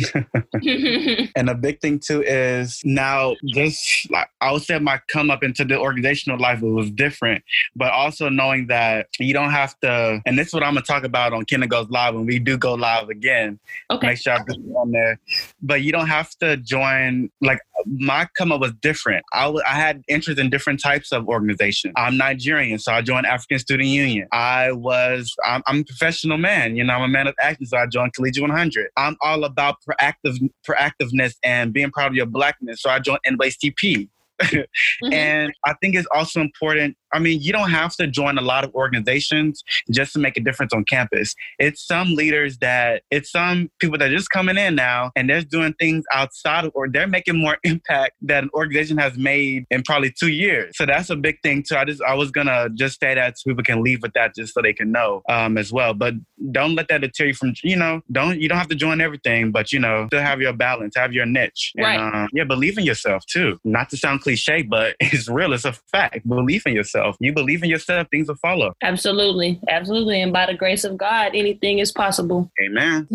And 1.36 1.50
a 1.50 1.54
big 1.54 1.80
thing 1.80 2.00
too 2.00 2.22
is 2.22 2.80
now 2.84 3.34
just 3.46 4.10
like 4.10 4.28
I 4.40 4.52
would 4.52 4.62
say 4.62 4.78
my 4.78 5.00
come 5.08 5.30
up 5.30 5.42
into 5.42 5.64
the 5.64 5.78
organizational 5.78 6.38
life 6.38 6.62
it 6.62 6.66
was 6.66 6.90
different, 6.90 7.44
but 7.76 7.92
also 7.92 8.28
knowing 8.28 8.66
that 8.68 9.06
you 9.18 9.32
don't 9.32 9.50
have 9.50 9.78
to 9.80 10.20
and 10.26 10.38
this 10.38 10.48
is 10.48 10.54
what 10.54 10.62
I'm 10.62 10.74
gonna 10.74 10.84
talk 10.84 11.04
about 11.04 11.32
on 11.32 11.44
Kenneth 11.44 11.68
Goes 11.68 11.88
Live 11.90 12.14
when 12.14 12.26
we 12.26 12.38
do 12.38 12.56
go 12.56 12.74
live 12.74 13.08
again. 13.08 13.58
okay. 13.90 14.08
Make 14.08 14.18
sure 14.18 14.34
I 14.34 14.38
put 14.38 14.56
it 14.56 14.74
on 14.76 14.90
there. 14.90 15.18
But 15.62 15.82
you 15.82 15.92
don't 15.92 16.08
have 16.08 16.30
to 16.40 16.56
join 16.56 17.30
like 17.40 17.60
my 17.86 18.26
come 18.36 18.52
up 18.52 18.60
was 18.60 18.72
different. 18.80 19.24
I 19.32 19.52
had 19.66 20.02
interest 20.08 20.38
in 20.38 20.50
different 20.50 20.80
types 20.82 21.12
of 21.12 21.28
organizations. 21.28 21.94
I'm 21.96 22.16
Nigerian, 22.16 22.78
so 22.78 22.92
I 22.92 23.02
joined 23.02 23.26
African 23.26 23.58
Student 23.58 23.88
Union. 23.88 24.26
I 24.32 24.72
was 24.72 25.34
I'm, 25.44 25.62
I'm 25.66 25.80
a 25.80 25.84
professional 25.84 26.38
man, 26.38 26.76
you 26.76 26.84
know, 26.84 26.94
I'm 26.94 27.02
a 27.02 27.08
man 27.08 27.26
of 27.26 27.34
action, 27.40 27.66
so 27.66 27.76
I 27.76 27.86
joined 27.86 28.14
Collegiate 28.14 28.42
100. 28.42 28.88
I'm 28.96 29.16
all 29.22 29.44
about 29.44 29.76
proactive 29.88 30.38
proactiveness 30.68 31.34
and 31.42 31.72
being 31.72 31.90
proud 31.90 32.08
of 32.08 32.14
your 32.14 32.26
blackness, 32.26 32.82
so 32.82 32.90
I 32.90 32.98
joined 32.98 33.20
NAACP. 33.26 34.08
Mhm. 35.02 35.12
And 35.12 35.52
I 35.64 35.74
think 35.80 35.94
it's 35.96 36.06
also 36.14 36.40
important. 36.40 36.96
I 37.12 37.18
mean, 37.18 37.40
you 37.40 37.52
don't 37.52 37.70
have 37.70 37.96
to 37.96 38.06
join 38.06 38.38
a 38.38 38.42
lot 38.42 38.64
of 38.64 38.74
organizations 38.74 39.62
just 39.90 40.12
to 40.14 40.18
make 40.18 40.36
a 40.36 40.40
difference 40.40 40.72
on 40.72 40.84
campus. 40.84 41.34
It's 41.58 41.86
some 41.86 42.14
leaders 42.14 42.58
that, 42.58 43.02
it's 43.10 43.30
some 43.30 43.70
people 43.78 43.98
that 43.98 44.10
are 44.10 44.16
just 44.16 44.30
coming 44.30 44.56
in 44.56 44.74
now 44.74 45.12
and 45.16 45.28
they're 45.28 45.42
doing 45.42 45.74
things 45.74 46.04
outside 46.12 46.64
of, 46.64 46.72
or 46.74 46.88
they're 46.88 47.06
making 47.06 47.38
more 47.38 47.58
impact 47.64 48.12
that 48.22 48.44
an 48.44 48.50
organization 48.54 48.98
has 48.98 49.16
made 49.16 49.66
in 49.70 49.82
probably 49.82 50.12
two 50.12 50.30
years. 50.30 50.76
So 50.76 50.86
that's 50.86 51.10
a 51.10 51.16
big 51.16 51.40
thing 51.42 51.62
too. 51.62 51.76
I 51.76 51.84
just, 51.84 52.02
I 52.02 52.14
was 52.14 52.30
gonna 52.30 52.68
just 52.74 53.00
say 53.00 53.14
that 53.14 53.38
so 53.38 53.50
people 53.50 53.64
can 53.64 53.82
leave 53.82 54.02
with 54.02 54.12
that 54.14 54.34
just 54.34 54.54
so 54.54 54.62
they 54.62 54.72
can 54.72 54.92
know 54.92 55.22
um, 55.28 55.58
as 55.58 55.72
well. 55.72 55.94
But 55.94 56.14
don't 56.52 56.74
let 56.74 56.88
that 56.88 57.00
deter 57.00 57.26
you 57.26 57.34
from, 57.34 57.54
you 57.62 57.76
know, 57.76 58.00
don't, 58.12 58.40
you 58.40 58.48
don't 58.48 58.58
have 58.58 58.68
to 58.68 58.74
join 58.74 59.00
everything, 59.00 59.50
but 59.50 59.72
you 59.72 59.78
know, 59.78 60.06
still 60.08 60.20
have 60.20 60.40
your 60.40 60.52
balance, 60.52 60.94
have 60.96 61.12
your 61.12 61.26
niche. 61.26 61.72
Right. 61.76 61.98
And, 61.98 62.14
uh, 62.14 62.28
yeah, 62.32 62.44
believe 62.44 62.78
in 62.78 62.84
yourself 62.84 63.24
too. 63.26 63.58
Not 63.64 63.90
to 63.90 63.96
sound 63.96 64.20
cliche, 64.20 64.62
but 64.62 64.96
it's 65.00 65.28
real. 65.28 65.52
It's 65.52 65.64
a 65.64 65.72
fact. 65.72 66.28
Believe 66.28 66.62
in 66.66 66.74
yourself. 66.74 66.97
You 67.20 67.32
believe 67.32 67.62
in 67.62 67.70
yourself, 67.70 68.08
things 68.10 68.28
will 68.28 68.36
follow. 68.36 68.74
Absolutely, 68.82 69.60
absolutely. 69.68 70.20
And 70.20 70.32
by 70.32 70.46
the 70.46 70.54
grace 70.54 70.84
of 70.84 70.96
God, 70.96 71.32
anything 71.34 71.78
is 71.78 71.92
possible. 71.92 72.50
Amen. 72.64 73.06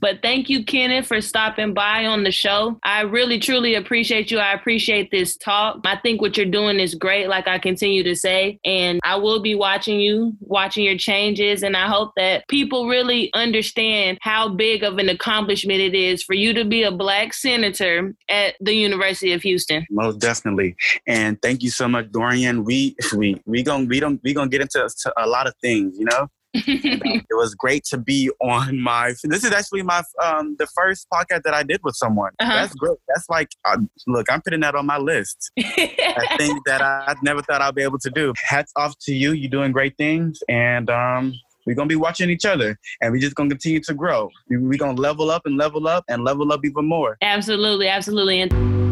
but 0.00 0.20
thank 0.22 0.48
you, 0.48 0.64
Kenneth, 0.64 1.06
for 1.06 1.20
stopping 1.20 1.74
by 1.74 2.06
on 2.06 2.24
the 2.24 2.30
show. 2.30 2.78
I 2.82 3.02
really, 3.02 3.38
truly 3.38 3.74
appreciate 3.74 4.30
you. 4.30 4.38
I 4.38 4.52
appreciate 4.52 5.10
this 5.10 5.36
talk. 5.36 5.80
I 5.84 5.96
think 5.96 6.20
what 6.20 6.36
you're 6.36 6.46
doing 6.46 6.80
is 6.80 6.94
great, 6.94 7.28
like 7.28 7.46
I 7.46 7.58
continue 7.58 8.02
to 8.02 8.16
say. 8.16 8.58
And 8.64 9.00
I 9.04 9.16
will 9.16 9.40
be 9.40 9.54
watching 9.54 10.00
you, 10.00 10.36
watching 10.40 10.84
your 10.84 10.96
changes. 10.96 11.62
And 11.62 11.76
I 11.76 11.86
hope 11.86 12.12
that 12.16 12.46
people 12.48 12.88
really 12.88 13.32
understand 13.34 14.18
how 14.22 14.48
big 14.48 14.82
of 14.82 14.98
an 14.98 15.08
accomplishment 15.08 15.80
it 15.80 15.94
is 15.94 16.22
for 16.22 16.34
you 16.34 16.52
to 16.54 16.64
be 16.64 16.82
a 16.82 16.90
black 16.90 17.34
senator 17.34 18.14
at 18.28 18.54
the 18.60 18.74
University 18.74 19.32
of 19.32 19.42
Houston. 19.42 19.86
Most 19.90 20.18
definitely. 20.18 20.76
And 21.06 21.40
thank 21.42 21.62
you 21.62 21.70
so 21.70 21.88
much, 21.88 22.10
Dorian. 22.10 22.64
We 22.64 22.73
we 23.16 23.42
we 23.46 23.62
gonna 23.62 23.84
we 23.84 24.00
don't 24.00 24.20
we 24.22 24.34
gonna 24.34 24.48
get 24.48 24.60
into 24.60 24.88
to 25.02 25.12
a 25.16 25.26
lot 25.26 25.46
of 25.46 25.54
things, 25.60 25.96
you 25.98 26.06
know. 26.06 26.28
it 26.56 27.26
was 27.32 27.52
great 27.56 27.82
to 27.82 27.98
be 27.98 28.30
on 28.40 28.80
my. 28.80 29.12
This 29.24 29.42
is 29.42 29.50
actually 29.50 29.82
my 29.82 30.02
um 30.22 30.54
the 30.58 30.68
first 30.68 31.08
podcast 31.12 31.42
that 31.42 31.52
I 31.52 31.64
did 31.64 31.80
with 31.82 31.96
someone. 31.96 32.30
Uh-huh. 32.38 32.52
That's 32.54 32.74
great. 32.74 32.98
That's 33.08 33.28
like 33.28 33.48
uh, 33.64 33.78
look, 34.06 34.30
I'm 34.30 34.40
putting 34.40 34.60
that 34.60 34.76
on 34.76 34.86
my 34.86 34.98
list. 34.98 35.50
I 35.58 36.36
think 36.38 36.64
that 36.66 36.80
I, 36.80 37.04
I 37.08 37.14
never 37.22 37.42
thought 37.42 37.60
I'd 37.60 37.74
be 37.74 37.82
able 37.82 37.98
to 37.98 38.10
do. 38.10 38.32
Hats 38.36 38.72
off 38.76 38.94
to 39.02 39.12
you. 39.12 39.32
You're 39.32 39.50
doing 39.50 39.72
great 39.72 39.96
things, 39.98 40.40
and 40.48 40.88
um 40.90 41.34
we're 41.66 41.74
gonna 41.74 41.88
be 41.88 41.96
watching 41.96 42.30
each 42.30 42.44
other, 42.44 42.78
and 43.00 43.10
we're 43.10 43.20
just 43.20 43.34
gonna 43.34 43.50
continue 43.50 43.80
to 43.80 43.94
grow. 43.94 44.30
We're 44.48 44.78
gonna 44.78 45.00
level 45.00 45.32
up 45.32 45.46
and 45.46 45.56
level 45.56 45.88
up 45.88 46.04
and 46.08 46.22
level 46.22 46.52
up 46.52 46.60
even 46.64 46.86
more. 46.86 47.16
Absolutely, 47.20 47.88
absolutely. 47.88 48.42
And- 48.42 48.83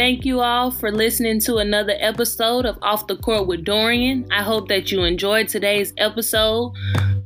Thank 0.00 0.24
you 0.24 0.40
all 0.40 0.70
for 0.70 0.90
listening 0.90 1.40
to 1.40 1.58
another 1.58 1.94
episode 1.98 2.64
of 2.64 2.78
Off 2.80 3.06
the 3.06 3.18
Court 3.18 3.46
with 3.46 3.66
Dorian. 3.66 4.26
I 4.30 4.42
hope 4.42 4.68
that 4.68 4.90
you 4.90 5.04
enjoyed 5.04 5.46
today's 5.46 5.92
episode. 5.98 6.72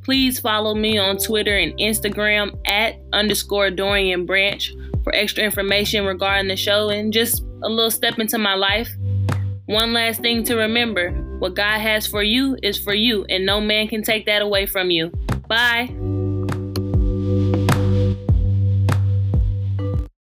Please 0.03 0.41
follow 0.41 0.75
me 0.75 0.99
on 0.99 1.19
Twitter 1.19 1.57
and 1.57 1.73
Instagram 1.79 2.59
at 2.67 2.97
underscore 3.13 3.71
Dorian 3.71 4.27
Branch 4.27 4.75
for 5.05 5.15
extra 5.15 5.45
information 5.45 6.05
regarding 6.05 6.49
the 6.49 6.57
show 6.57 6.89
and 6.89 7.13
just 7.13 7.45
a 7.63 7.69
little 7.69 7.93
step 7.93 8.19
into 8.19 8.39
my 8.39 8.57
life. 8.57 8.91
One 9.67 9.93
last 9.93 10.21
thing 10.21 10.43
to 10.43 10.57
remember 10.57 11.13
what 11.39 11.55
God 11.55 11.79
has 11.79 12.09
for 12.09 12.25
you 12.25 12.59
is 12.61 12.77
for 12.77 12.93
you, 12.93 13.25
and 13.29 13.47
no 13.47 13.61
man 13.61 13.87
can 13.87 14.03
take 14.03 14.27
that 14.27 14.43
away 14.43 14.67
from 14.67 14.91
you. 14.91 15.13
Bye. 15.47 15.95